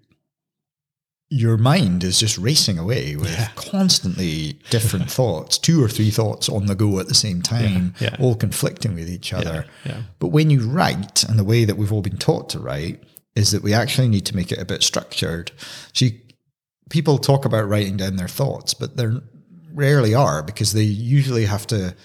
your 1.30 1.56
mind 1.56 2.04
is 2.04 2.20
just 2.20 2.36
racing 2.36 2.78
away 2.78 3.16
with 3.16 3.32
Yeah. 3.32 3.48
constantly 3.54 4.58
different 4.68 5.10
thoughts, 5.18 5.56
two 5.56 5.82
or 5.82 5.88
three 5.88 6.10
thoughts 6.10 6.46
on 6.50 6.66
the 6.66 6.74
go 6.74 6.98
at 7.00 7.08
the 7.08 7.14
same 7.14 7.40
time, 7.40 7.94
yeah. 8.00 8.14
all 8.20 8.34
conflicting 8.34 8.94
with 8.94 9.08
each 9.08 9.32
other. 9.32 9.64
yeah. 9.86 10.02
But 10.18 10.28
when 10.28 10.50
you 10.50 10.60
write, 10.68 11.24
and 11.24 11.38
the 11.38 11.44
way 11.44 11.64
that 11.64 11.78
we've 11.78 11.90
all 11.92 12.02
been 12.02 12.18
taught 12.18 12.50
to 12.50 12.58
write 12.58 13.02
is 13.34 13.50
that 13.52 13.62
we 13.62 13.72
actually 13.72 14.08
need 14.08 14.26
to 14.26 14.36
make 14.36 14.52
it 14.52 14.58
a 14.58 14.66
bit 14.66 14.82
structured. 14.82 15.52
So 15.94 16.04
you, 16.04 16.12
people 16.92 17.16
talk 17.16 17.46
about 17.46 17.66
writing 17.66 17.96
down 17.96 18.16
their 18.16 18.28
thoughts, 18.28 18.74
but 18.74 18.98
they 18.98 19.06
rarely 19.72 20.14
are 20.14 20.42
because 20.42 20.74
they 20.74 20.82
usually 20.82 21.46
have 21.46 21.66
to 21.66 21.96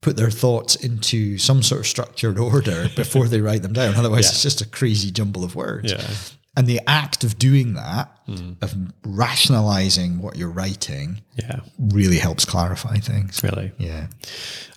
put 0.00 0.16
their 0.16 0.30
thoughts 0.30 0.76
into 0.76 1.36
some 1.38 1.60
sort 1.60 1.80
of 1.80 1.86
structured 1.88 2.38
order 2.52 2.88
before 2.94 3.26
they 3.26 3.40
write 3.40 3.62
them 3.62 3.72
down. 3.72 3.96
Otherwise, 3.96 4.28
it's 4.30 4.42
just 4.42 4.60
a 4.60 4.68
crazy 4.68 5.10
jumble 5.10 5.42
of 5.42 5.56
words. 5.56 5.90
Yeah. 5.90 6.06
And 6.56 6.68
the 6.68 6.80
act 6.86 7.24
of 7.24 7.36
doing 7.36 7.74
that, 7.74 8.16
hmm. 8.26 8.52
of 8.60 8.76
rationalizing 9.04 10.20
what 10.20 10.36
you're 10.36 10.50
writing, 10.50 11.22
Yeah, 11.34 11.60
really 11.78 12.18
helps 12.18 12.44
clarify 12.44 12.98
things. 12.98 13.42
really. 13.42 13.72
Yeah. 13.78 14.06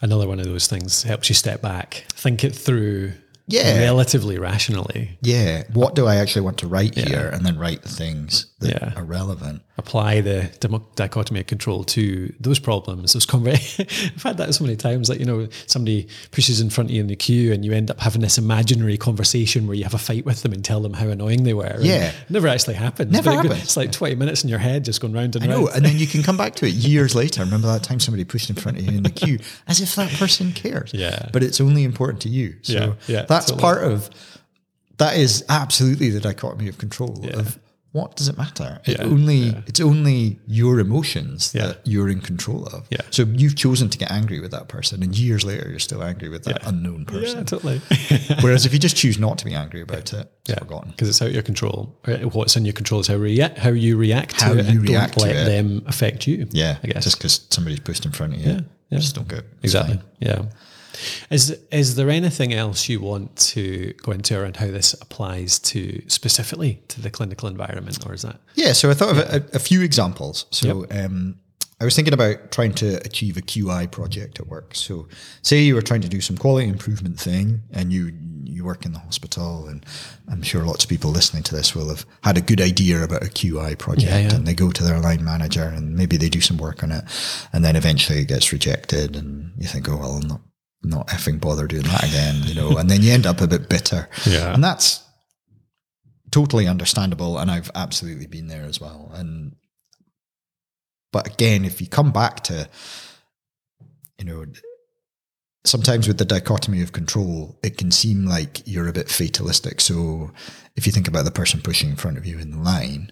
Another 0.01 0.27
one 0.27 0.39
of 0.39 0.45
those 0.45 0.65
things 0.67 1.03
helps 1.03 1.29
you 1.29 1.35
step 1.35 1.61
back, 1.61 2.05
think 2.13 2.43
it 2.43 2.55
through, 2.55 3.11
Yeah. 3.47 3.77
relatively 3.79 4.39
rationally. 4.39 5.19
Yeah. 5.21 5.63
What 5.73 5.95
do 5.95 6.07
I 6.07 6.15
actually 6.15 6.43
want 6.43 6.57
to 6.59 6.67
write 6.67 6.95
here? 6.95 7.29
And 7.33 7.45
then 7.45 7.57
write 7.59 7.81
the 7.83 7.89
things 7.89 8.45
that 8.65 8.81
Yeah. 8.81 8.93
are 8.95 9.03
relevant. 9.03 9.61
apply 9.77 10.21
the 10.21 10.49
dichotomy 10.95 11.41
of 11.41 11.47
control 11.47 11.83
to 11.83 12.33
those 12.39 12.59
problems. 12.59 13.11
Those 13.13 13.25
conver- 13.25 14.11
I've 14.15 14.23
had 14.23 14.37
that 14.37 14.55
so 14.55 14.63
many 14.63 14.77
times. 14.77 15.09
Like 15.09 15.19
you 15.19 15.25
know, 15.25 15.47
somebody 15.67 16.07
pushes 16.31 16.61
in 16.61 16.69
front 16.69 16.89
of 16.89 16.95
you 16.95 17.01
in 17.01 17.07
the 17.07 17.15
queue, 17.17 17.51
and 17.51 17.65
you 17.65 17.73
end 17.73 17.91
up 17.91 17.99
having 17.99 18.21
this 18.21 18.37
imaginary 18.37 18.97
conversation 18.97 19.67
where 19.67 19.75
you 19.75 19.83
have 19.83 19.93
a 19.93 19.97
fight 19.97 20.23
with 20.25 20.43
them 20.43 20.53
and 20.53 20.63
tell 20.63 20.79
them 20.79 20.93
how 20.93 21.07
annoying 21.09 21.43
they 21.43 21.53
were. 21.53 21.77
Yeah. 21.81 22.09
it 22.11 22.29
never 22.29 22.47
actually 22.47 22.75
happens. 22.75 23.11
Never 23.11 23.35
but 23.43 23.45
it. 23.57 23.63
It's 23.63 23.75
like 23.75 23.91
twenty 23.91 24.15
minutes 24.15 24.43
in 24.43 24.49
your 24.49 24.59
head 24.59 24.85
just 24.85 25.01
going 25.01 25.13
round 25.13 25.35
and 25.35 25.43
I 25.43 25.47
round. 25.49 25.61
know, 25.65 25.67
and 25.71 25.83
then 25.85 25.97
you 25.97 26.07
can 26.07 26.23
come 26.23 26.37
back 26.37 26.55
to 26.55 26.65
it 26.65 26.73
years 26.91 27.13
later. 27.15 27.43
Remember 27.43 27.67
that 27.67 27.83
time 27.83 27.99
somebody 27.99 28.23
pushed 28.23 28.49
in 28.49 28.55
front 28.55 28.77
of 28.77 28.85
you 28.85 28.97
in 28.97 29.03
the 29.03 29.09
queue, 29.09 29.39
as 29.67 29.81
if 29.81 29.95
that 29.95 30.09
person 30.11 30.53
cares. 30.53 30.91
Yeah. 30.93 31.29
but 31.33 31.43
it's 31.43 31.59
only 31.59 31.83
important 31.83 32.21
to 32.21 32.29
you. 32.29 32.55
So 32.61 32.73
Yeah, 32.73 32.93
yeah, 33.07 33.21
that's 33.23 33.47
totally. 33.47 33.61
part 33.61 33.83
of 33.83 34.09
that. 34.97 35.17
Is 35.17 35.43
absolutely 35.49 36.09
the 36.11 36.21
dichotomy 36.21 36.69
of 36.69 36.77
control 36.77 37.19
of 37.33 37.59
what 37.95 38.15
does 38.17 38.27
it 38.27 38.37
matter? 38.37 38.79
It 38.85 38.97
Yeah, 38.99 39.05
only 39.05 39.41
it's 39.69 39.79
only 39.79 40.37
your 40.47 40.79
emotions 40.79 41.53
Yeah. 41.55 41.67
that 41.67 41.77
you're 41.85 42.09
in 42.09 42.19
control 42.19 42.65
of. 42.75 42.81
Yeah. 42.89 43.01
So 43.09 43.23
you've 43.41 43.55
chosen 43.55 43.89
to 43.89 43.97
get 43.97 44.11
angry 44.11 44.39
with 44.41 44.51
that 44.51 44.67
person, 44.67 45.01
and 45.03 45.17
years 45.17 45.43
later 45.45 45.69
you're 45.69 45.79
still 45.89 46.03
angry 46.03 46.27
with 46.29 46.43
that 46.43 46.59
Yeah. 46.61 46.69
unknown 46.69 47.05
yeah, 47.07 47.19
person. 47.19 47.45
totally. 47.45 47.79
Whereas 48.41 48.65
if 48.65 48.73
you 48.73 48.79
just 48.79 48.97
choose 48.97 49.17
not 49.17 49.37
to 49.39 49.45
be 49.45 49.53
angry 49.55 49.81
about 49.81 50.11
it, 50.13 50.29
it's 50.41 50.49
yeah, 50.49 50.59
forgotten. 50.59 50.91
because 50.91 51.07
it's 51.09 51.21
out 51.21 51.29
of 51.29 51.33
your 51.33 51.43
control. 51.51 51.97
Uh, 52.05 52.17
What's 52.37 52.55
in 52.57 52.65
your 52.65 52.73
control 52.73 52.99
is 52.99 53.07
how 53.07 53.15
react, 53.15 53.57
how 53.59 53.69
you 53.85 53.95
react 53.97 54.37
to 54.39 54.45
How 54.45 54.51
it, 54.53 54.65
you 54.65 54.79
and 54.79 54.89
react 54.89 55.17
don't 55.17 55.29
to 55.29 55.33
let 55.33 55.47
it. 55.47 55.49
them 55.49 55.83
affect 55.87 56.27
you. 56.27 56.47
Yeah, 56.51 56.77
I 56.83 56.87
guess 56.87 57.03
just 57.05 57.17
because 57.17 57.47
somebody's 57.49 57.79
pushed 57.79 58.05
in 58.05 58.11
front 58.11 58.33
of 58.33 58.39
you, 58.41 58.51
Yeah, 58.51 58.59
yeah. 58.89 58.99
just 58.99 59.15
don't 59.15 59.27
go. 59.29 59.37
It's 59.37 59.73
Exactly. 59.73 59.95
fine. 59.97 60.03
Yeah. 60.19 60.41
Is 61.29 61.57
is 61.71 61.95
there 61.95 62.09
anything 62.09 62.53
else 62.53 62.89
you 62.89 62.99
want 63.01 63.35
to 63.53 63.93
go 64.03 64.11
into 64.11 64.39
around 64.39 64.57
how 64.57 64.67
this 64.67 64.93
applies 65.01 65.59
to 65.59 66.01
specifically 66.07 66.81
to 66.89 67.01
the 67.01 67.09
clinical 67.09 67.49
environment, 67.49 68.05
or 68.05 68.13
is 68.13 68.21
that 68.21 68.39
Yeah, 68.55 68.73
so 68.73 68.89
I 68.89 68.93
thought 68.93 69.11
of 69.11 69.17
a, 69.17 69.45
a 69.53 69.59
few 69.59 69.81
examples. 69.81 70.45
So 70.51 70.85
um, 70.91 71.39
I 71.81 71.83
was 71.83 71.95
thinking 71.95 72.13
about 72.13 72.51
trying 72.51 72.73
to 72.75 72.95
achieve 73.05 73.35
a 73.37 73.41
QI 73.41 73.91
project 73.91 74.39
at 74.39 74.47
work. 74.47 74.75
So 74.75 75.07
say 75.41 75.61
you 75.61 75.75
were 75.75 75.81
trying 75.81 76.01
to 76.01 76.09
do 76.09 76.21
some 76.21 76.37
quality 76.37 76.69
improvement 76.69 77.19
thing 77.19 77.63
and 77.71 77.91
you 77.91 78.13
you 78.47 78.63
work 78.63 78.85
in 78.85 78.93
the 78.93 78.99
hospital 78.99 79.67
and 79.67 79.85
I'm 80.29 80.41
sure 80.41 80.63
lots 80.63 80.85
of 80.85 80.89
people 80.89 81.11
listening 81.11 81.43
to 81.43 81.55
this 81.55 81.75
will 81.75 81.89
have 81.89 82.05
had 82.23 82.37
a 82.37 82.41
good 82.41 82.61
idea 82.61 83.03
about 83.03 83.23
a 83.23 83.25
QI 83.25 83.77
project 83.77 84.09
Yeah, 84.09 84.19
yeah. 84.19 84.35
and 84.35 84.47
they 84.47 84.53
go 84.53 84.71
to 84.71 84.83
their 84.83 84.99
line 84.99 85.25
manager 85.25 85.63
and 85.63 85.93
maybe 85.95 86.15
they 86.15 86.29
do 86.29 86.39
some 86.39 86.57
work 86.57 86.81
on 86.81 86.91
it 86.91 87.03
and 87.51 87.65
then 87.65 87.75
eventually 87.75 88.19
it 88.19 88.29
gets 88.29 88.53
rejected 88.53 89.15
and 89.17 89.51
you 89.57 89.67
think, 89.67 89.89
oh 89.89 89.97
well 89.97 90.11
I'm 90.13 90.27
not 90.27 90.41
not 90.85 91.07
effing 91.07 91.39
bother 91.39 91.67
doing 91.67 91.83
that 91.83 92.03
again, 92.03 92.43
you 92.43 92.55
know, 92.55 92.77
and 92.77 92.89
then 92.89 93.01
you 93.01 93.11
end 93.11 93.25
up 93.25 93.41
a 93.41 93.47
bit 93.47 93.69
bitter. 93.69 94.07
Yeah. 94.25 94.53
And 94.53 94.63
that's 94.63 95.03
totally 96.31 96.67
understandable 96.67 97.37
and 97.37 97.49
I've 97.49 97.71
absolutely 97.75 98.27
been 98.27 98.47
there 98.47 98.65
as 98.65 98.79
well. 98.79 99.11
And 99.13 99.55
but 101.11 101.27
again, 101.27 101.63
if 101.63 101.79
you 101.79 101.87
come 101.87 102.11
back 102.11 102.43
to 102.45 102.67
you 104.19 104.25
know 104.25 104.45
sometimes 105.63 106.07
with 106.07 106.17
the 106.17 106.25
dichotomy 106.25 106.81
of 106.81 106.91
control, 106.91 107.57
it 107.63 107.77
can 107.77 107.91
seem 107.91 108.25
like 108.25 108.61
you're 108.65 108.87
a 108.87 108.93
bit 108.93 109.09
fatalistic. 109.09 109.81
So 109.81 110.31
if 110.75 110.85
you 110.85 110.91
think 110.91 111.07
about 111.07 111.25
the 111.25 111.31
person 111.31 111.61
pushing 111.61 111.89
in 111.89 111.95
front 111.95 112.17
of 112.17 112.25
you 112.25 112.37
in 112.37 112.51
the 112.51 112.57
line 112.57 113.11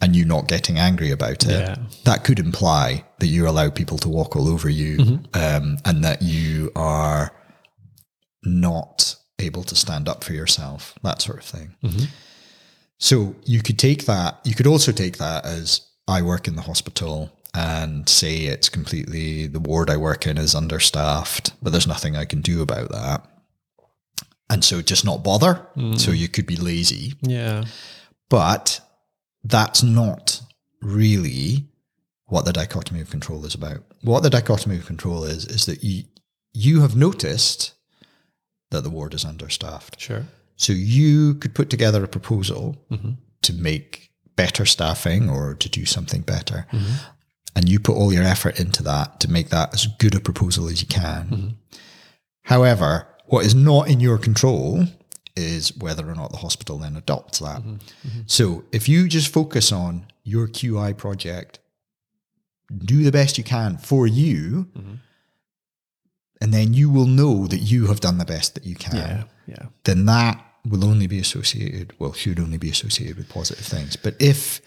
and 0.00 0.14
you 0.14 0.24
not 0.24 0.48
getting 0.48 0.78
angry 0.78 1.10
about 1.10 1.44
it, 1.44 1.60
Yeah. 1.60 1.76
that 2.04 2.24
could 2.24 2.38
imply 2.38 3.04
that 3.18 3.28
you 3.28 3.48
allow 3.48 3.70
people 3.70 3.98
to 3.98 4.08
walk 4.08 4.36
all 4.36 4.48
over 4.48 4.68
you 4.68 4.98
mm-hmm. 4.98 5.24
um, 5.34 5.78
and 5.84 6.04
that 6.04 6.22
you 6.22 6.70
are 6.76 7.32
not 8.44 9.16
able 9.38 9.62
to 9.64 9.74
stand 9.74 10.08
up 10.08 10.22
for 10.22 10.32
yourself, 10.32 10.94
that 11.02 11.22
sort 11.22 11.38
of 11.38 11.44
thing. 11.44 11.74
Mm-hmm. 11.82 12.04
So 12.98 13.34
you 13.44 13.62
could 13.62 13.78
take 13.78 14.06
that, 14.06 14.40
you 14.44 14.54
could 14.54 14.66
also 14.66 14.92
take 14.92 15.18
that 15.18 15.44
as 15.44 15.82
I 16.08 16.22
work 16.22 16.46
in 16.48 16.56
the 16.56 16.62
hospital 16.62 17.30
and 17.54 18.08
say 18.08 18.36
it's 18.42 18.68
completely 18.68 19.46
the 19.46 19.60
ward 19.60 19.90
I 19.90 19.96
work 19.96 20.26
in 20.26 20.38
is 20.38 20.54
understaffed, 20.54 21.52
but 21.62 21.72
there's 21.72 21.86
nothing 21.86 22.16
I 22.16 22.24
can 22.24 22.40
do 22.42 22.62
about 22.62 22.90
that. 22.90 23.26
And 24.48 24.64
so 24.64 24.80
just 24.82 25.04
not 25.04 25.24
bother. 25.24 25.66
Mm. 25.76 25.98
So 25.98 26.10
you 26.12 26.28
could 26.28 26.46
be 26.46 26.56
lazy, 26.56 27.14
yeah, 27.22 27.64
but 28.28 28.80
that's 29.48 29.82
not 29.82 30.40
really 30.82 31.66
what 32.26 32.44
the 32.44 32.52
dichotomy 32.52 33.00
of 33.00 33.10
control 33.10 33.44
is 33.44 33.54
about. 33.54 33.78
What 34.02 34.22
the 34.22 34.30
dichotomy 34.30 34.76
of 34.76 34.86
control 34.86 35.24
is, 35.24 35.44
is 35.46 35.66
that 35.66 35.84
you, 35.84 36.04
you 36.52 36.80
have 36.80 36.96
noticed 36.96 37.74
that 38.70 38.82
the 38.82 38.90
ward 38.90 39.14
is 39.14 39.24
understaffed. 39.24 40.00
sure, 40.00 40.24
So 40.56 40.72
you 40.72 41.34
could 41.34 41.54
put 41.54 41.70
together 41.70 42.02
a 42.02 42.08
proposal 42.08 42.76
mm-hmm. 42.90 43.12
to 43.42 43.52
make 43.52 44.10
better 44.34 44.66
staffing 44.66 45.30
or 45.30 45.54
to 45.54 45.68
do 45.68 45.84
something 45.84 46.22
better. 46.22 46.66
Mm-hmm. 46.72 46.94
And 47.54 47.68
you 47.68 47.78
put 47.80 47.96
all 47.96 48.12
your 48.12 48.24
effort 48.24 48.60
into 48.60 48.82
that 48.82 49.20
to 49.20 49.30
make 49.30 49.48
that 49.48 49.72
as 49.72 49.86
good 49.98 50.14
a 50.14 50.20
proposal 50.20 50.68
as 50.68 50.82
you 50.82 50.88
can. 50.88 51.28
Mm-hmm. 51.28 51.48
However, 52.42 53.06
what 53.26 53.46
is 53.46 53.54
not 53.54 53.88
in 53.88 54.00
your 54.00 54.18
control 54.18 54.84
is 55.36 55.76
whether 55.76 56.08
or 56.08 56.14
not 56.14 56.30
the 56.32 56.38
hospital 56.38 56.78
then 56.78 56.96
adopts 56.96 57.38
that. 57.40 57.62
So 58.26 58.64
if 58.72 58.88
you 58.88 59.08
just 59.08 59.32
focus 59.32 59.70
on 59.72 60.06
your 60.24 60.48
QI 60.48 60.96
project, 60.96 61.58
do 62.76 63.02
the 63.04 63.12
best 63.12 63.38
you 63.38 63.44
can 63.44 63.78
for 63.78 64.06
you, 64.06 64.68
and 66.40 66.52
then 66.52 66.74
you 66.74 66.90
will 66.90 67.06
know 67.06 67.46
that 67.46 67.58
you 67.58 67.86
have 67.86 68.00
done 68.00 68.18
the 68.18 68.24
best 68.24 68.54
that 68.54 68.64
you 68.66 68.74
can 68.74 68.96
yeah, 68.96 69.22
yeah, 69.46 69.66
then 69.84 70.04
that 70.06 70.42
will 70.68 70.84
only 70.84 71.06
be 71.06 71.20
associated, 71.20 71.92
well, 71.98 72.12
should 72.12 72.40
only 72.40 72.58
be 72.58 72.68
associated 72.70 73.16
with 73.16 73.28
positive 73.28 73.64
things. 73.64 73.94
But 73.96 74.16
if 74.20 74.60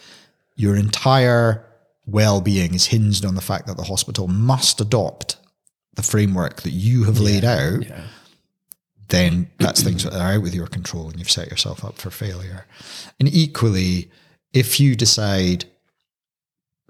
your 0.55 0.75
entire 0.75 1.65
well 2.05 2.41
being 2.41 2.73
is 2.73 2.87
hinged 2.87 3.25
on 3.25 3.35
the 3.35 3.41
fact 3.41 3.67
that 3.67 3.77
the 3.77 3.83
hospital 3.83 4.27
must 4.27 4.79
adopt 4.79 5.37
the 5.95 6.03
framework 6.03 6.61
that 6.61 6.71
you 6.71 7.03
have 7.03 7.19
laid 7.19 7.43
out, 7.43 7.83
yeah, 7.85 8.03
then 9.09 9.49
that's 9.59 9.81
things 9.83 10.03
that 10.03 10.13
are 10.13 10.33
out 10.33 10.41
with 10.41 10.53
your 10.55 10.67
control 10.67 11.09
and 11.09 11.17
you've 11.19 11.31
set 11.31 11.49
yourself 11.49 11.83
up 11.83 11.97
for 11.97 12.09
failure. 12.11 12.65
And 13.19 13.27
equally, 13.33 14.11
if 14.53 14.79
you 14.79 14.95
decide, 14.95 15.65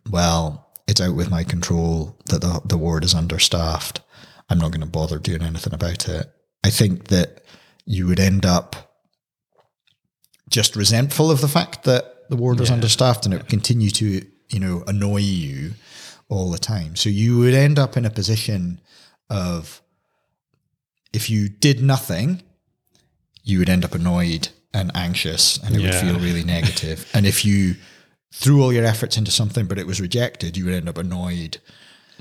well, 0.09 0.67
it's 0.87 1.01
out 1.01 1.15
with 1.15 1.29
my 1.29 1.43
control 1.43 2.17
that 2.25 2.41
the, 2.41 2.61
the 2.65 2.77
ward 2.77 3.03
is 3.03 3.13
understaffed, 3.13 4.01
I'm 4.49 4.57
not 4.57 4.71
going 4.71 4.81
to 4.81 4.87
bother 4.87 5.19
doing 5.19 5.41
anything 5.43 5.73
about 5.73 6.07
it. 6.09 6.27
I 6.63 6.69
think 6.69 7.07
that 7.07 7.43
you 7.85 8.07
would 8.07 8.19
end 8.19 8.45
up 8.45 8.75
just 10.49 10.75
resentful 10.75 11.29
of 11.29 11.41
the 11.41 11.47
fact 11.47 11.83
that 11.83 12.29
the 12.29 12.35
ward 12.35 12.59
was 12.59 12.69
Yeah. 12.69 12.75
understaffed 12.75 13.25
and 13.25 13.33
it 13.33 13.37
would 13.37 13.49
continue 13.49 13.89
to, 13.91 14.25
you 14.49 14.59
know, 14.59 14.83
annoy 14.87 15.17
you 15.17 15.73
all 16.27 16.51
the 16.51 16.57
time. 16.59 16.95
So 16.95 17.09
you 17.09 17.37
would 17.39 17.53
end 17.53 17.77
up 17.79 17.95
in 17.97 18.05
a 18.05 18.09
position 18.09 18.81
of 19.29 19.81
if 21.13 21.29
you 21.29 21.49
did 21.49 21.81
nothing, 21.81 22.41
you 23.43 23.59
would 23.59 23.69
end 23.69 23.85
up 23.85 23.95
annoyed 23.95 24.49
and 24.73 24.91
anxious 24.95 25.57
and 25.63 25.75
it 25.75 25.81
would 25.81 25.95
feel 25.95 26.19
really 26.19 26.43
negative. 26.43 27.09
And 27.13 27.25
if 27.25 27.43
you 27.43 27.75
threw 28.33 28.61
all 28.61 28.71
your 28.71 28.85
efforts 28.85 29.17
into 29.17 29.31
something 29.31 29.65
but 29.65 29.79
it 29.79 29.87
was 29.87 29.99
rejected, 29.99 30.55
you 30.55 30.65
would 30.65 30.73
end 30.73 30.89
up 30.89 30.97
annoyed. 30.97 31.57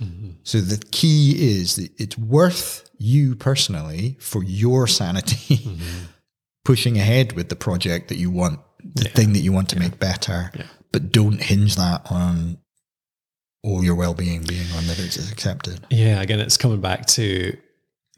Mm-hmm. 0.01 0.31
So 0.45 0.61
the 0.61 0.83
key 0.91 1.59
is 1.59 1.77
that 1.77 1.91
it's 2.01 2.17
worth 2.17 2.89
you 2.99 3.35
personally 3.35 4.17
for 4.21 4.43
your 4.43 4.87
sanity 4.87 5.57
mm-hmm. 5.57 6.05
pushing 6.65 6.97
ahead 6.99 7.33
with 7.33 7.49
the 7.49 7.57
project 7.57 8.09
that 8.09 8.17
you 8.17 8.31
want, 8.31 8.61
the 8.95 9.05
thing 9.05 9.33
that 9.35 9.41
you 9.41 9.53
want 9.53 9.69
to 9.71 9.79
make 9.79 9.99
better, 9.99 10.51
but 10.93 11.13
don't 11.13 11.43
hinge 11.43 11.77
that 11.77 12.11
on 12.11 12.59
all 13.65 13.85
your 13.85 13.97
well-being 13.97 14.45
being 14.45 14.71
on 14.77 14.87
that 14.87 14.99
it's 14.99 15.31
accepted. 15.31 15.81
yeah. 15.91 16.21
Again, 16.23 16.41
it's 16.41 16.57
coming 16.57 16.81
back 16.81 17.07
to 17.07 17.57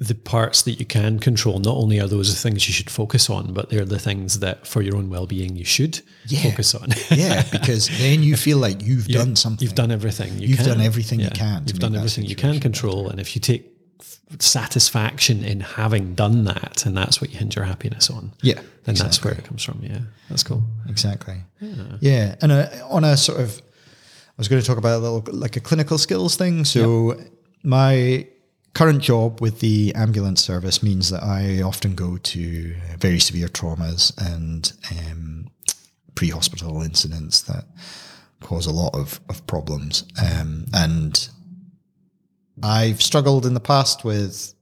the 0.03 0.15
parts 0.15 0.63
that 0.63 0.81
you 0.81 0.87
can 0.87 1.19
control. 1.19 1.59
Not 1.59 1.77
only 1.77 2.01
are 2.01 2.09
those 2.09 2.35
the 2.35 2.41
things 2.49 2.67
you 2.67 2.73
should 2.73 2.89
focus 2.89 3.29
on, 3.29 3.53
but 3.53 3.69
they're 3.69 3.85
the 3.85 3.99
things 3.99 4.39
that, 4.41 4.67
for 4.67 4.81
your 4.81 4.97
own 4.97 5.11
well-being, 5.11 5.57
you 5.57 5.65
should 5.67 6.01
Yeah. 6.27 6.43
focus 6.51 6.75
on. 6.75 6.89
Yeah, 7.11 7.45
because 7.53 7.89
then 7.99 8.23
you 8.23 8.37
feel 8.37 8.57
like 8.59 8.83
you've 8.83 9.09
done 9.09 9.37
something. 9.37 9.63
You've 9.63 9.75
done 9.75 9.91
everything. 9.93 10.39
You 10.39 10.49
You've 10.49 10.59
can. 10.61 10.69
done 10.69 10.81
everything 10.81 11.21
you 11.21 11.29
can 11.31 11.65
You've 11.67 11.79
done 11.81 11.95
everything 11.95 12.25
you 12.25 12.35
can 12.37 12.61
control, 12.61 13.09
and 13.11 13.21
if 13.21 13.37
you 13.37 13.41
take 13.43 13.67
satisfaction 14.39 15.45
in 15.45 15.61
having 15.61 16.15
done 16.15 16.45
that, 16.45 16.87
and 16.87 16.97
that's 16.97 17.21
what 17.21 17.31
you 17.33 17.39
hinge 17.39 17.57
your 17.57 17.65
happiness 17.67 18.09
on, 18.11 18.33
Yeah, 18.43 18.61
then 18.85 18.95
that's 18.95 19.23
where 19.23 19.35
it 19.35 19.45
comes 19.45 19.63
from. 19.63 19.81
Yeah, 19.83 20.01
that's 20.29 20.43
cool. 20.43 20.63
exactly. 20.89 21.43
Yeah, 22.01 22.37
and 22.41 22.53
uh 22.53 22.69
on 22.89 23.05
a 23.05 23.17
sort 23.17 23.41
of, 23.41 23.61
I 23.61 24.39
was 24.39 24.49
going 24.49 24.63
to 24.63 24.67
talk 24.67 24.79
about 24.79 24.97
a 24.99 25.03
little 25.07 25.23
like 25.33 25.57
a 25.57 25.61
clinical 25.61 25.99
skills 25.99 26.37
thing. 26.37 26.65
So 26.65 27.21
my 27.63 28.27
current 28.75 29.03
job 29.03 29.41
with 29.41 29.61
the 29.61 29.93
ambulance 29.95 30.43
service 30.43 30.83
means 30.83 31.11
that 31.11 31.23
I 31.23 31.63
often 31.63 31.95
go 31.95 32.17
to 32.17 32.75
very 32.99 33.19
severe 33.19 33.49
traumas 33.49 34.13
and 34.19 34.73
um, 34.91 35.51
pre-hospital 36.15 36.83
incidents 36.83 37.43
that 37.43 37.65
cause 38.41 38.67
a 38.67 38.73
lot 38.73 38.95
of, 38.95 39.21
of 39.29 39.47
problems. 39.47 40.05
Um, 40.23 40.67
and 40.73 41.29
I've 42.63 43.03
struggled 43.03 43.47
in 43.47 43.55
the 43.55 43.61
past 43.61 44.05
with 44.05 44.55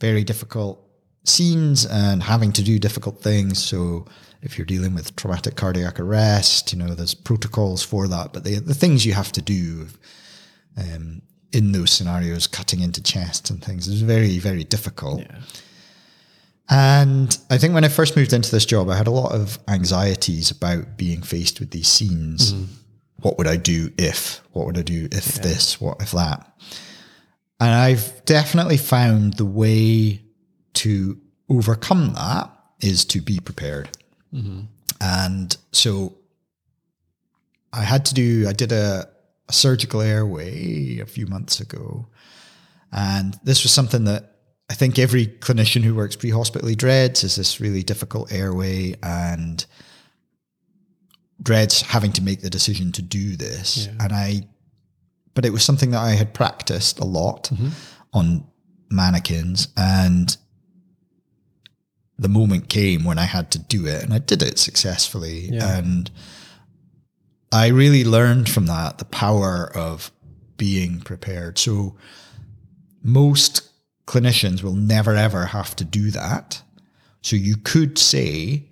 very 0.00 0.24
difficult 0.24 0.80
scenes 1.24 1.86
and 1.86 2.22
having 2.22 2.52
to 2.52 2.62
do 2.62 2.78
difficult 2.78 3.20
things. 3.20 3.62
So 3.62 4.06
if 4.42 4.58
you're 4.58 4.66
dealing 4.66 4.94
with 4.94 5.16
traumatic 5.16 5.56
cardiac 5.56 5.98
arrest, 5.98 6.72
you 6.72 6.78
know, 6.78 6.94
there's 6.94 7.14
protocols 7.14 7.82
for 7.82 8.06
that. 8.08 8.32
But 8.32 8.44
the, 8.44 8.58
the 8.58 8.74
things 8.74 9.06
you 9.06 9.14
have 9.14 9.32
to 9.32 9.42
do 9.42 9.88
um, 10.76 11.22
in 11.54 11.72
those 11.72 11.90
scenarios, 11.92 12.46
cutting 12.46 12.80
into 12.80 13.02
chests 13.02 13.50
and 13.50 13.62
things, 13.62 13.88
is 13.88 14.02
very, 14.02 14.38
very 14.38 14.64
difficult. 14.64 15.20
Yeah. 15.20 15.38
And 16.70 17.38
I 17.50 17.58
think 17.58 17.74
when 17.74 17.84
I 17.84 17.88
first 17.88 18.16
moved 18.16 18.32
into 18.32 18.50
this 18.50 18.64
job, 18.64 18.88
I 18.88 18.96
had 18.96 19.06
a 19.06 19.10
lot 19.10 19.32
of 19.32 19.58
anxieties 19.68 20.50
about 20.50 20.96
being 20.96 21.22
faced 21.22 21.60
with 21.60 21.70
these 21.70 21.88
scenes. 21.88 22.54
Mm-hmm. 22.54 22.72
What 23.20 23.38
would 23.38 23.46
I 23.46 23.56
do 23.56 23.90
if? 23.98 24.40
What 24.52 24.66
would 24.66 24.78
I 24.78 24.82
do 24.82 25.08
if 25.12 25.34
this? 25.36 25.80
What 25.80 26.00
if 26.00 26.12
that? 26.12 26.50
And 27.60 27.70
I've 27.70 28.24
definitely 28.24 28.78
found 28.78 29.34
the 29.34 29.44
way 29.44 30.22
to 30.74 31.20
overcome 31.48 32.14
that 32.14 32.50
is 32.80 33.04
to 33.06 33.20
be 33.20 33.40
prepared. 33.40 33.96
Mm-hmm. 34.32 34.60
And 35.00 35.56
so 35.72 36.16
I 37.72 37.82
had 37.82 38.06
to 38.06 38.14
do, 38.14 38.46
I 38.48 38.52
did 38.52 38.72
a, 38.72 39.08
a 39.48 39.52
surgical 39.52 40.00
airway 40.00 40.98
a 40.98 41.06
few 41.06 41.26
months 41.26 41.60
ago. 41.60 42.08
And 42.92 43.38
this 43.42 43.62
was 43.62 43.72
something 43.72 44.04
that 44.04 44.34
I 44.70 44.74
think 44.74 44.98
every 44.98 45.26
clinician 45.26 45.82
who 45.82 45.94
works 45.94 46.16
pre-hospitally 46.16 46.74
dreads 46.74 47.22
is 47.22 47.36
this 47.36 47.60
really 47.60 47.82
difficult 47.82 48.32
airway 48.32 48.94
and 49.02 49.64
dreads 51.42 51.82
having 51.82 52.12
to 52.12 52.22
make 52.22 52.40
the 52.40 52.48
decision 52.48 52.92
to 52.92 53.02
do 53.02 53.36
this. 53.36 53.88
And 54.00 54.12
I, 54.12 54.48
but 55.34 55.44
it 55.44 55.50
was 55.50 55.62
something 55.62 55.90
that 55.90 56.00
I 56.00 56.12
had 56.12 56.32
practiced 56.32 56.98
a 56.98 57.04
lot 57.04 57.50
mm-hmm. 57.52 57.68
on 58.12 58.46
mannequins 58.88 59.68
and 59.76 60.36
the 62.16 62.28
moment 62.28 62.68
came 62.68 63.04
when 63.04 63.18
I 63.18 63.24
had 63.24 63.50
to 63.50 63.58
do 63.58 63.86
it 63.86 64.02
and 64.02 64.14
I 64.14 64.18
did 64.18 64.42
it 64.42 64.58
successfully. 64.58 65.50
Yeah. 65.50 65.76
And 65.78 66.10
I 67.54 67.68
really 67.68 68.02
learned 68.04 68.48
from 68.48 68.66
that 68.66 68.98
the 68.98 69.04
power 69.04 69.70
of 69.74 70.10
being 70.56 71.00
prepared. 71.00 71.56
So 71.56 71.96
most 73.02 73.70
clinicians 74.06 74.62
will 74.62 74.74
never 74.74 75.14
ever 75.14 75.46
have 75.46 75.76
to 75.76 75.84
do 75.84 76.10
that. 76.10 76.62
So 77.22 77.36
you 77.36 77.56
could 77.56 77.96
say 77.96 78.64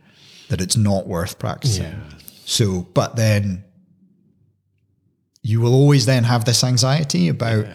that 0.48 0.60
it's 0.60 0.76
not 0.76 1.06
worth 1.06 1.38
practicing. 1.38 1.84
Yeah. 1.84 2.00
So, 2.44 2.82
but 2.92 3.14
then 3.14 3.64
you 5.42 5.60
will 5.60 5.74
always 5.74 6.06
then 6.06 6.24
have 6.24 6.44
this 6.44 6.64
anxiety 6.64 7.28
about 7.28 7.66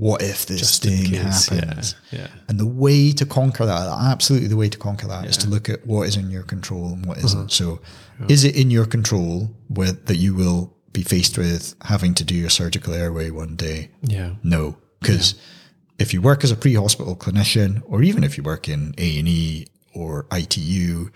what 0.00 0.22
if 0.22 0.46
this 0.46 0.60
Just 0.60 0.82
thing 0.82 1.04
case, 1.04 1.48
happens? 1.48 1.94
yeah. 2.10 2.28
And 2.48 2.58
the 2.58 2.66
way 2.66 3.12
to 3.12 3.26
conquer 3.26 3.66
that, 3.66 3.86
absolutely 3.86 4.48
the 4.48 4.56
way 4.56 4.70
to 4.70 4.78
conquer 4.78 5.06
that 5.08 5.26
is 5.26 5.36
to 5.36 5.48
look 5.48 5.68
at 5.68 5.86
what 5.86 6.08
is 6.08 6.16
in 6.16 6.30
your 6.30 6.42
control 6.42 6.94
and 6.94 7.04
what 7.04 7.18
isn't. 7.18 7.38
Uh-huh. 7.38 7.48
So, 7.48 7.80
is 8.26 8.42
it 8.44 8.56
in 8.56 8.70
your 8.70 8.86
control 8.86 9.50
with, 9.68 10.06
that 10.06 10.16
you 10.16 10.34
will 10.34 10.74
be 10.92 11.02
faced 11.02 11.36
with 11.36 11.74
having 11.82 12.14
to 12.14 12.24
do 12.24 12.46
a 12.46 12.50
surgical 12.50 12.94
airway 12.94 13.28
one 13.30 13.56
day? 13.56 13.90
Yeah. 14.00 14.36
No, 14.42 14.78
because 15.00 15.34
if 15.98 16.14
you 16.14 16.22
work 16.22 16.44
as 16.44 16.50
a 16.50 16.56
pre-hospital 16.56 17.14
clinician, 17.14 17.82
or 17.84 18.02
even 18.02 18.24
if 18.24 18.38
you 18.38 18.42
work 18.42 18.70
in 18.70 18.94
A 18.96 19.18
and 19.18 19.28
E 19.28 19.66
or 19.94 20.26
ITU 20.32 21.10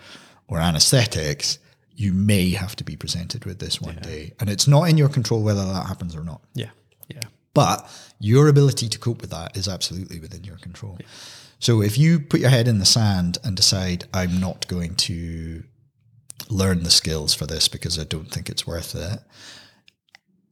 or 0.47 0.59
anaesthetics, 0.59 1.57
you 1.95 2.13
may 2.13 2.51
have 2.51 2.75
to 2.75 2.83
be 2.83 2.95
presented 2.95 3.45
with 3.45 3.57
this 3.57 3.81
one 3.81 3.95
day, 4.03 4.33
and 4.39 4.47
it's 4.47 4.67
not 4.67 4.83
in 4.89 4.95
your 4.97 5.09
control 5.09 5.41
whether 5.41 5.65
that 5.65 5.87
happens 5.87 6.15
or 6.15 6.23
not. 6.23 6.41
Yeah. 6.53 6.69
Yeah. 7.07 7.21
But 7.55 7.89
your 8.19 8.47
ability 8.47 8.87
to 8.89 8.99
cope 8.99 9.21
with 9.21 9.31
that 9.31 9.57
is 9.57 9.67
absolutely 9.67 10.19
within 10.19 10.43
your 10.43 10.57
control. 10.57 10.99
So 11.59 11.81
if 11.81 11.97
you 11.97 12.19
put 12.19 12.39
your 12.39 12.51
head 12.51 12.67
in 12.67 12.77
the 12.77 12.85
sand 12.85 13.39
and 13.43 13.55
decide, 13.55 14.05
I'm 14.13 14.39
not 14.39 14.67
going 14.67 14.93
to 14.95 15.63
learn 16.49 16.83
the 16.83 16.91
skills 16.91 17.33
for 17.33 17.47
this 17.47 17.67
because 17.67 17.97
I 17.97 18.03
don't 18.03 18.29
think 18.29 18.49
it's 18.49 18.67
worth 18.67 18.93
it, 18.93 19.19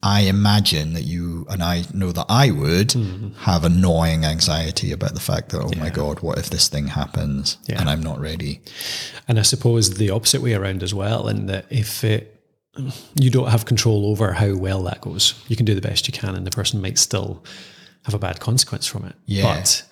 I 0.02 0.22
imagine 0.22 0.92
that 0.94 1.04
you, 1.04 1.46
and 1.48 1.62
I 1.62 1.84
know 1.94 2.12
that 2.12 2.26
I 2.28 2.50
would, 2.50 2.88
mm-hmm. 2.88 3.38
have 3.40 3.64
annoying 3.64 4.24
anxiety 4.24 4.92
about 4.92 5.14
the 5.14 5.20
fact 5.20 5.48
that, 5.50 5.62
oh 5.62 5.78
my 5.78 5.88
God, 5.88 6.20
what 6.20 6.38
if 6.38 6.50
this 6.50 6.68
thing 6.68 6.88
happens 6.88 7.56
Yeah. 7.66 7.80
and 7.80 7.88
I'm 7.88 8.02
not 8.02 8.20
ready? 8.20 8.60
And 9.26 9.38
I 9.38 9.42
suppose 9.42 9.94
the 9.94 10.10
opposite 10.10 10.42
way 10.42 10.52
around 10.52 10.82
as 10.82 10.92
well, 10.92 11.28
in 11.28 11.46
that 11.46 11.64
if 11.70 12.04
it 12.04 12.33
you 13.20 13.30
don't 13.30 13.48
have 13.50 13.64
control 13.66 14.06
over 14.06 14.32
how 14.32 14.54
well 14.54 14.82
that 14.84 15.00
goes, 15.00 15.34
you 15.48 15.56
can 15.56 15.64
do 15.66 15.74
the 15.74 15.80
best 15.80 16.06
you 16.08 16.12
can, 16.12 16.34
and 16.34 16.46
the 16.46 16.50
person 16.50 16.80
might 16.80 16.98
still 16.98 17.44
have 18.04 18.14
a 18.14 18.18
bad 18.18 18.40
consequence 18.40 18.86
from 18.86 19.04
it. 19.04 19.14
Yeah. 19.26 19.54
But 19.54 19.84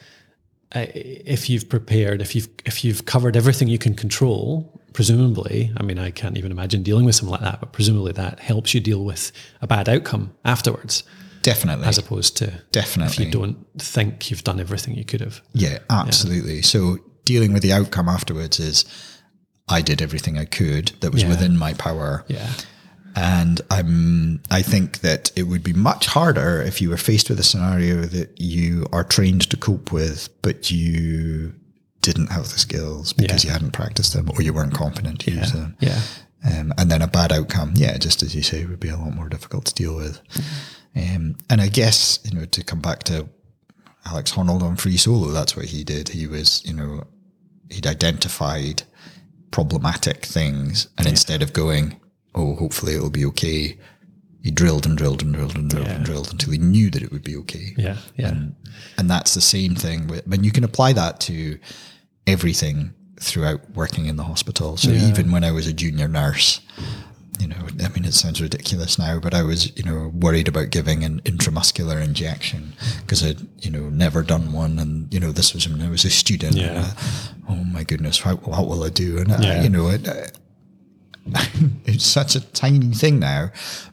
uh, 0.75 0.87
if 0.95 1.49
you've 1.51 1.69
prepared, 1.69 2.21
if 2.21 2.35
you've 2.35 2.49
if 2.65 2.85
you've 2.85 3.05
covered 3.05 3.37
everything 3.37 3.69
you 3.69 3.79
can 3.79 3.95
control, 3.95 4.81
presumably, 4.93 5.73
I 5.77 5.83
mean, 5.83 5.99
I 5.99 6.11
can't 6.11 6.37
even 6.39 6.51
imagine 6.53 6.83
dealing 6.83 7.05
with 7.05 7.15
something 7.15 7.33
like 7.33 7.41
that, 7.43 7.61
but 7.61 7.73
presumably 7.73 8.13
that 8.13 8.41
helps 8.41 8.75
you 8.75 8.81
deal 8.81 9.05
with 9.05 9.33
a 9.61 9.67
bad 9.67 9.89
outcome 9.89 10.35
afterwards, 10.45 11.05
Definitely. 11.43 11.87
as 11.87 11.99
opposed 11.99 12.37
to 12.39 12.63
definitely 12.73 13.13
if 13.13 13.21
you 13.27 13.31
don't 13.31 13.67
think 13.79 14.31
you've 14.31 14.45
done 14.45 14.61
everything 14.61 14.95
you 14.95 15.05
could 15.05 15.21
have. 15.21 15.41
Yeah, 15.53 15.79
absolutely. 15.91 16.63
So 16.63 16.99
dealing 17.25 17.53
with 17.53 17.63
the 17.63 17.73
outcome 17.73 18.09
afterwards 18.09 18.59
is 18.59 18.85
I 19.69 19.81
did 19.83 20.03
everything 20.03 20.37
I 20.39 20.45
could 20.45 20.93
that 21.01 21.13
was 21.13 21.23
Yeah. 21.23 21.29
within 21.31 21.57
my 21.57 21.73
power. 21.75 22.25
Yeah. 22.29 22.51
And 23.15 23.61
I'm 23.71 24.41
I 24.51 24.63
think 24.63 25.01
that 25.01 25.31
it 25.37 25.45
would 25.45 25.63
be 25.63 25.73
much 25.75 26.07
harder 26.07 26.63
if 26.63 26.81
you 26.81 26.89
were 26.91 26.97
faced 26.97 27.29
with 27.29 27.39
a 27.41 27.43
scenario 27.43 28.03
that 28.03 28.41
you 28.41 28.87
are 28.93 29.05
trained 29.05 29.43
to 29.51 29.57
cope 29.57 29.93
with, 29.93 30.29
but 30.43 30.71
you 30.71 31.55
didn't 32.01 32.29
have 32.33 32.45
the 32.45 32.59
skills 32.59 33.13
because 33.13 33.45
Yeah. 33.45 33.49
you 33.51 33.53
hadn't 33.53 33.73
practiced 33.73 34.13
them 34.15 34.31
or 34.35 34.43
you 34.43 34.53
weren't 34.53 34.75
confident 34.75 35.21
to 35.21 35.31
use 35.31 35.53
them. 35.53 35.77
Yeah. 35.81 36.01
Um, 36.45 36.73
and 36.77 36.91
then 36.91 37.03
a 37.03 37.07
bad 37.07 37.31
outcome, 37.33 37.75
yeah, 37.77 37.97
just 37.99 38.23
as 38.23 38.35
you 38.35 38.43
say, 38.43 38.65
would 38.65 38.81
be 38.81 38.89
a 38.89 38.97
lot 38.97 39.15
more 39.15 39.29
difficult 39.29 39.67
to 39.67 39.75
deal 39.75 39.95
with. 39.95 40.21
Um, 40.97 41.37
and 41.49 41.61
I 41.61 41.69
guess, 41.69 42.19
you 42.25 42.37
know, 42.37 42.45
to 42.47 42.65
come 42.65 42.81
back 42.81 43.05
to 43.05 43.29
Alex 44.05 44.33
Honnold 44.33 44.63
on 44.63 44.75
Free 44.77 44.97
Solo, 44.97 45.29
that's 45.29 45.55
what 45.57 45.67
he 45.67 45.85
did. 45.85 46.09
He 46.09 46.27
was, 46.27 46.61
you 46.67 46.73
know, 46.75 47.05
he'd 47.71 47.87
identified 47.87 48.83
problematic 49.53 50.25
things. 50.27 50.89
And 50.99 51.07
instead 51.07 51.43
of 51.43 51.53
going, 51.53 52.01
oh, 52.35 52.55
hopefully 52.55 52.95
it'll 52.95 53.11
be 53.11 53.25
okay, 53.27 53.79
he 54.43 54.51
drilled 54.51 54.87
and 54.87 54.99
drilled 54.99 55.23
and 55.23 55.35
drilled 55.35 55.55
and 55.57 55.71
drilled 55.71 55.89
and 55.89 56.05
drilled 56.05 56.33
until 56.33 56.53
he 56.53 56.59
knew 56.59 56.91
that 56.91 57.03
it 57.03 57.13
would 57.13 57.23
be 57.23 57.37
okay. 57.37 57.75
Yeah. 57.77 57.97
Yeah. 58.17 58.29
And, 58.29 58.57
and 58.99 59.11
that's 59.11 59.35
the 59.35 59.41
same 59.41 59.75
thing 59.75 60.09
with, 60.09 60.27
and 60.33 60.45
you 60.45 60.51
can 60.51 60.65
apply 60.65 60.95
that 60.95 61.21
to 61.21 61.59
everything 62.27 62.93
throughout 63.21 63.61
working 63.75 64.07
in 64.07 64.17
the 64.17 64.25
hospital. 64.25 64.77
So 64.77 64.91
even 64.91 65.31
when 65.31 65.45
I 65.45 65.53
was 65.53 65.67
a 65.69 65.73
junior 65.73 66.09
nurse, 66.09 66.61
you 67.39 67.47
know, 67.47 67.57
I 67.83 67.89
mean, 67.89 68.05
it 68.05 68.15
sounds 68.15 68.41
ridiculous 68.41 68.99
now, 68.99 69.19
but 69.19 69.33
I 69.33 69.43
was, 69.43 69.77
you 69.77 69.85
know, 69.85 70.13
worried 70.15 70.49
about 70.49 70.71
giving 70.71 71.05
an 71.05 71.21
intramuscular 71.21 72.03
injection 72.03 72.75
because 73.01 73.25
I'd, 73.25 73.41
you 73.65 73.71
know, 73.71 73.89
never 73.89 74.23
done 74.23 74.53
one. 74.53 74.79
And, 74.79 75.13
you 75.13 75.21
know, 75.21 75.33
this 75.33 75.55
was 75.55 75.69
when 75.69 75.81
I 75.83 75.89
was 75.89 76.05
a 76.05 76.11
student. 76.11 76.57
Yeah. 76.57 76.85
uh, 76.85 76.95
oh 77.49 77.65
my 77.65 77.85
goodness, 77.85 78.21
how, 78.21 78.37
what 78.37 78.67
will 78.67 78.85
I 78.85 78.91
do? 78.91 79.19
And, 79.19 79.33
I, 79.33 79.63
you 79.63 79.69
know, 79.69 79.89
it, 79.89 80.39
it's 81.85 82.05
such 82.05 82.35
a 82.35 82.41
tiny 82.41 82.93
thing 82.93 83.19
now, 83.19 83.51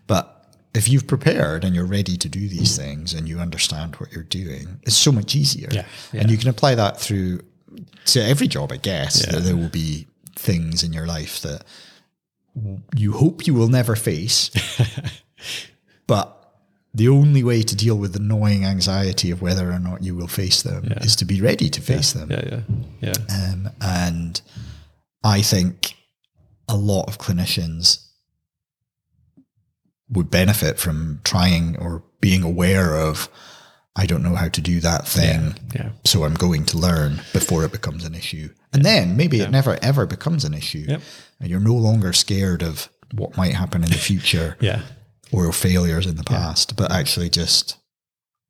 but 0.08 0.36
if 0.74 0.88
you've 0.88 1.08
prepared 1.08 1.64
and 1.64 1.76
you're 1.76 1.86
ready 1.86 2.16
to 2.18 2.30
do 2.30 2.48
these 2.48 2.78
things 2.78 3.14
and 3.14 3.28
you 3.28 3.40
understand 3.40 3.96
what 3.96 4.12
you're 4.12 4.24
doing, 4.24 4.80
it's 4.84 4.96
so 4.96 5.12
much 5.12 5.36
easier. 5.36 5.70
Yeah, 5.72 5.86
And 6.14 6.30
you 6.30 6.38
can 6.38 6.50
apply 6.50 6.76
that 6.76 7.00
through 7.00 7.42
to 8.06 8.24
every 8.24 8.48
job, 8.48 8.72
I 8.72 8.78
guess. 8.78 9.26
Yeah. 9.26 9.34
That 9.34 9.44
there 9.44 9.56
will 9.56 9.70
be 9.70 10.08
things 10.36 10.84
in 10.84 10.94
your 10.94 11.06
life 11.06 11.42
that 11.42 11.64
you 12.96 13.14
hope 13.14 13.48
you 13.48 13.54
will 13.54 13.68
never 13.68 13.96
face, 13.96 14.52
but 16.08 16.36
the 16.94 17.08
only 17.08 17.44
way 17.44 17.62
to 17.62 17.76
deal 17.76 17.96
with 17.96 18.14
the 18.14 18.20
gnawing 18.20 18.66
anxiety 18.66 19.32
of 19.32 19.42
whether 19.42 19.72
or 19.72 19.80
not 19.80 20.04
you 20.04 20.16
will 20.16 20.28
face 20.28 20.64
them 20.64 20.92
is 21.02 21.16
to 21.18 21.26
be 21.26 21.42
ready 21.42 21.70
to 21.70 21.82
face 21.82 22.14
them. 22.14 22.32
Yeah. 22.32 22.62
Yeah. 23.02 23.14
Yeah. 23.30 23.52
Um, 23.52 23.70
and 23.82 24.42
I 25.24 25.42
think 25.42 25.96
a 26.70 26.78
lot 26.78 27.06
of 27.10 27.18
clinicians 27.18 28.06
would 30.10 30.32
benefit 30.32 30.80
from 30.80 31.20
trying 31.24 31.78
or 31.78 32.04
being 32.22 32.44
aware 32.44 32.96
of, 32.96 33.30
I 33.96 34.06
don't 34.06 34.24
know 34.24 34.36
how 34.36 34.48
to 34.50 34.62
do 34.62 34.80
that 34.80 35.08
thing. 35.08 35.56
Yeah. 35.76 35.90
So 36.06 36.24
I'm 36.24 36.34
going 36.36 36.66
to 36.66 36.78
learn 36.78 37.22
before 37.34 37.64
it 37.64 37.72
becomes 37.72 38.06
an 38.06 38.16
issue. 38.16 38.50
And 38.74 38.84
then 38.86 39.18
maybe 39.18 39.42
it 39.42 39.52
never 39.52 39.78
ever 39.82 40.06
becomes 40.06 40.46
an 40.46 40.54
issue. 40.54 40.86
Yep. 40.88 41.02
And 41.40 41.50
you're 41.50 41.60
no 41.60 41.76
longer 41.76 42.14
scared 42.14 42.64
of 42.64 42.90
what 43.14 43.36
might 43.38 43.54
happen 43.56 43.84
in 43.84 43.90
the 43.90 43.98
future 43.98 44.56
Yeah. 44.62 44.82
or 45.32 45.52
failures 45.52 46.06
in 46.06 46.16
the 46.16 46.24
past, 46.24 46.76
but 46.76 46.92
actually 46.92 47.30
just 47.30 47.78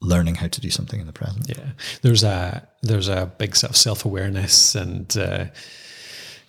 learning 0.01 0.35
how 0.35 0.47
to 0.47 0.61
do 0.61 0.69
something 0.69 0.99
in 1.01 1.07
the 1.07 1.13
present. 1.13 1.49
Yeah, 1.49 1.71
there's 2.03 2.23
a 2.23 2.67
there's 2.83 3.09
a 3.09 3.31
big 3.37 3.55
sort 3.55 3.71
of 3.71 3.77
self 3.77 4.05
awareness 4.05 4.75
and 4.75 5.15
uh, 5.17 5.45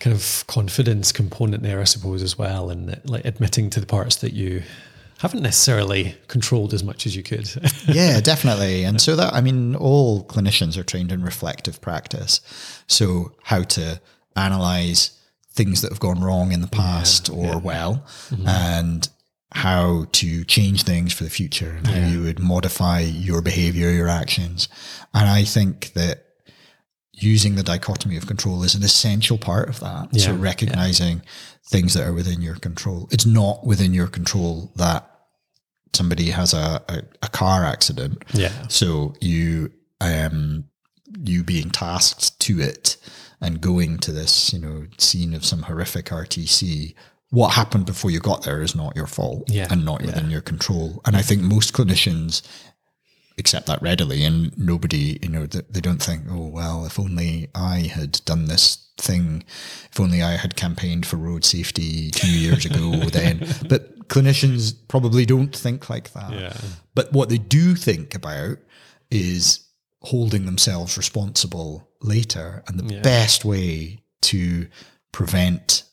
kind 0.00 0.16
of 0.16 0.44
confidence 0.46 1.12
component 1.12 1.62
there, 1.62 1.80
I 1.80 1.84
suppose, 1.84 2.22
as 2.22 2.36
well, 2.36 2.70
and 2.70 3.00
like 3.04 3.24
admitting 3.24 3.70
to 3.70 3.80
the 3.80 3.86
parts 3.86 4.16
that 4.16 4.32
you 4.32 4.62
haven't 5.20 5.42
necessarily 5.42 6.16
controlled 6.28 6.72
as 6.72 6.82
much 6.82 7.04
as 7.04 7.14
you 7.14 7.22
could. 7.22 7.46
yeah, 7.86 8.20
definitely. 8.20 8.84
And 8.84 9.00
so 9.00 9.14
that, 9.16 9.34
I 9.34 9.42
mean, 9.42 9.76
all 9.76 10.24
clinicians 10.24 10.78
are 10.78 10.82
trained 10.82 11.12
in 11.12 11.22
reflective 11.22 11.80
practice. 11.82 12.40
So 12.86 13.32
how 13.42 13.62
to 13.64 14.00
analyze 14.34 15.18
things 15.52 15.82
that 15.82 15.90
have 15.90 16.00
gone 16.00 16.22
wrong 16.22 16.52
in 16.52 16.62
the 16.62 16.68
past 16.68 17.28
yeah, 17.28 17.34
or 17.34 17.44
yeah. 17.44 17.56
well, 17.56 18.04
mm-hmm. 18.30 18.48
and 18.48 19.08
how 19.52 20.06
to 20.12 20.44
change 20.44 20.84
things 20.84 21.12
for 21.12 21.24
the 21.24 21.30
future 21.30 21.72
and 21.72 21.86
how 21.86 22.08
you 22.08 22.22
would 22.22 22.38
modify 22.38 23.00
your 23.00 23.42
behavior, 23.42 23.90
your 23.90 24.08
actions. 24.08 24.68
And 25.12 25.28
I 25.28 25.44
think 25.44 25.92
that 25.92 26.29
using 27.22 27.54
the 27.54 27.62
dichotomy 27.62 28.16
of 28.16 28.26
control 28.26 28.62
is 28.62 28.74
an 28.74 28.83
essential 28.83 29.38
part 29.38 29.68
of 29.68 29.80
that. 29.80 30.09
Yeah, 30.12 30.26
so 30.26 30.35
recognizing 30.35 31.18
yeah. 31.18 31.30
things 31.68 31.94
that 31.94 32.06
are 32.06 32.12
within 32.12 32.40
your 32.40 32.56
control. 32.56 33.09
It's 33.11 33.26
not 33.26 33.66
within 33.66 33.94
your 33.94 34.09
control 34.09 34.72
that 34.76 35.09
somebody 35.92 36.30
has 36.30 36.54
a, 36.54 36.83
a, 36.88 37.02
a 37.22 37.28
car 37.28 37.64
accident. 37.64 38.24
Yeah. 38.33 38.52
So 38.68 39.14
you 39.20 39.72
um 40.00 40.64
you 41.24 41.42
being 41.42 41.70
tasked 41.70 42.38
to 42.40 42.61
it 42.61 42.96
and 43.40 43.61
going 43.61 43.98
to 43.98 44.12
this, 44.12 44.52
you 44.52 44.59
know, 44.59 44.87
scene 44.98 45.35
of 45.35 45.44
some 45.44 45.62
horrific 45.62 46.06
RTC 46.06 46.94
what 47.30 47.50
happened 47.50 47.87
before 47.87 48.11
you 48.11 48.18
got 48.18 48.42
there 48.42 48.61
is 48.61 48.74
not 48.74 48.96
your 48.96 49.06
fault 49.06 49.44
yeah, 49.48 49.68
and 49.70 49.85
not 49.85 50.02
within 50.02 50.26
yeah. 50.26 50.33
your 50.33 50.40
control. 50.40 51.00
And 51.04 51.16
I 51.16 51.22
think 51.22 51.42
most 51.42 51.72
clinicians 51.72 52.42
accept 53.40 53.66
that 53.66 53.83
readily 53.83 54.24
and 54.24 54.57
nobody, 54.57 55.18
you 55.22 55.29
know, 55.29 55.46
they 55.46 55.81
don't 55.81 56.03
think, 56.03 56.24
oh, 56.31 56.46
well, 56.46 56.87
if 56.87 56.98
only 56.98 57.48
I 57.55 57.90
had 57.92 58.20
done 58.24 58.44
this 58.46 58.88
thing, 58.98 59.42
if 59.90 59.98
only 59.98 60.22
I 60.22 60.33
had 60.37 60.57
campaigned 60.57 61.07
for 61.07 61.16
road 61.16 61.44
safety 61.44 62.11
two 62.11 62.31
years 62.31 62.64
ago, 62.64 62.90
then. 63.12 63.46
But 63.68 64.09
clinicians 64.09 64.74
probably 64.88 65.26
don't 65.26 65.55
think 65.55 65.90
like 65.90 66.12
that. 66.12 66.33
Yeah. 66.33 66.57
But 66.94 67.12
what 67.12 67.29
they 67.29 67.38
do 67.38 67.74
think 67.74 68.14
about 68.14 68.59
is 69.11 69.66
holding 70.03 70.46
themselves 70.46 70.96
responsible 70.96 71.88
later. 72.03 72.62
And 72.66 72.79
the 72.79 72.94
yeah. 72.94 73.03
best 73.03 73.44
way 73.44 74.03
to 74.22 74.68
prevent 75.12 75.85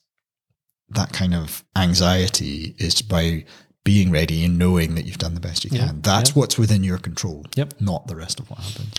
that 0.89 1.11
kind 1.11 1.33
of 1.33 1.63
anxiety 1.75 2.75
is 2.77 3.01
by 3.01 3.45
being 3.87 4.11
ready 4.11 4.43
and 4.43 4.59
knowing 4.59 4.95
that 4.95 5.05
you've 5.05 5.17
done 5.17 5.33
the 5.33 5.39
best 5.39 5.63
you 5.63 5.69
can. 5.69 5.79
Yeah, 5.79 5.91
That's 6.01 6.31
yeah. 6.31 6.33
what's 6.33 6.57
within 6.57 6.83
your 6.83 6.97
control, 6.97 7.45
yep. 7.55 7.73
not 7.79 8.05
the 8.07 8.17
rest 8.17 8.37
of 8.37 8.49
what 8.49 8.59
happens. 8.59 8.93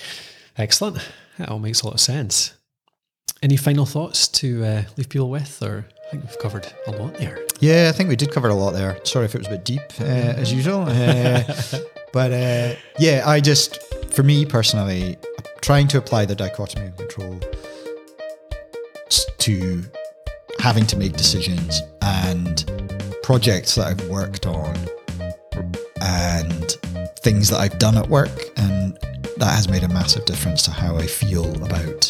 Excellent. 0.56 1.06
That 1.36 1.50
all 1.50 1.58
makes 1.58 1.82
a 1.82 1.84
lot 1.84 1.92
of 1.92 2.00
sense. 2.00 2.54
Any 3.42 3.58
final 3.58 3.84
thoughts 3.84 4.26
to 4.28 4.64
uh, 4.64 4.82
leave 4.96 5.10
people 5.10 5.28
with, 5.28 5.62
or 5.62 5.84
I 6.06 6.10
think 6.10 6.24
we've 6.24 6.38
covered 6.38 6.72
a 6.86 6.92
lot 6.92 7.12
there. 7.18 7.38
Yeah, 7.60 7.90
I 7.90 7.92
think 7.92 8.08
we 8.08 8.16
did 8.16 8.32
cover 8.32 8.48
a 8.48 8.54
lot 8.54 8.70
there. 8.70 8.98
Sorry 9.04 9.26
if 9.26 9.34
it 9.34 9.38
was 9.38 9.48
a 9.48 9.50
bit 9.50 9.66
deep, 9.66 9.82
uh, 10.00 10.04
as 10.04 10.54
usual. 10.54 10.86
Uh, 10.88 11.42
but 12.14 12.32
uh, 12.32 12.74
yeah, 12.98 13.24
I 13.26 13.40
just, 13.40 13.82
for 14.14 14.22
me 14.22 14.46
personally, 14.46 15.18
trying 15.60 15.86
to 15.88 15.98
apply 15.98 16.24
the 16.24 16.34
dichotomy 16.34 16.86
of 16.86 16.96
control 16.96 17.38
to 19.36 19.84
having 20.60 20.86
to 20.86 20.96
make 20.96 21.12
decisions 21.12 21.82
and 22.00 22.64
projects 23.28 23.74
that 23.74 23.86
I've 23.88 24.08
worked 24.08 24.46
on 24.46 24.74
and 26.00 26.64
things 27.20 27.50
that 27.50 27.60
I've 27.60 27.78
done 27.78 27.98
at 27.98 28.08
work. 28.08 28.30
And 28.56 28.96
that 29.36 29.54
has 29.54 29.68
made 29.68 29.82
a 29.82 29.88
massive 29.88 30.24
difference 30.24 30.62
to 30.62 30.70
how 30.70 30.96
I 30.96 31.06
feel 31.06 31.44
about 31.62 32.00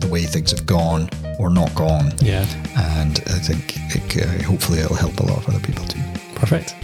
the 0.00 0.08
way 0.10 0.22
things 0.22 0.52
have 0.52 0.64
gone 0.64 1.10
or 1.38 1.50
not 1.50 1.74
gone. 1.74 2.10
Yeah. 2.20 2.46
And 2.74 3.20
I 3.26 3.38
think 3.38 3.76
it, 3.94 4.24
uh, 4.24 4.44
hopefully 4.44 4.78
it'll 4.78 4.96
help 4.96 5.20
a 5.20 5.24
lot 5.24 5.36
of 5.36 5.48
other 5.50 5.60
people 5.60 5.84
too. 5.84 6.00
Perfect. 6.36 6.74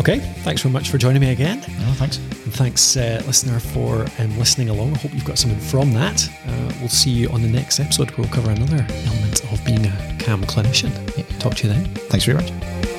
Okay, 0.00 0.18
thanks 0.42 0.62
very 0.62 0.72
much 0.72 0.90
for 0.90 0.98
joining 0.98 1.20
me 1.20 1.30
again. 1.30 1.60
No, 1.78 1.92
thanks. 1.92 2.16
And 2.16 2.52
thanks, 2.52 2.96
uh, 2.96 3.22
listener, 3.24 3.60
for 3.60 4.04
um, 4.18 4.36
listening 4.36 4.68
along. 4.68 4.94
I 4.94 4.98
hope 4.98 5.14
you've 5.14 5.24
got 5.24 5.38
something 5.38 5.60
from 5.60 5.92
that. 5.92 6.28
Uh, 6.48 6.72
we'll 6.80 6.88
see 6.88 7.10
you 7.10 7.28
on 7.28 7.42
the 7.42 7.48
next 7.48 7.78
episode. 7.78 8.10
We'll 8.16 8.26
cover 8.30 8.50
another 8.50 8.84
element 9.06 9.44
of 9.52 9.64
being 9.64 9.86
a 9.86 10.16
calm 10.18 10.42
clinician. 10.42 10.90
Yeah. 11.16 11.38
Talk 11.38 11.54
to 11.58 11.68
you 11.68 11.72
then. 11.72 11.84
Thanks 12.10 12.24
very 12.24 12.36
much. 12.36 12.91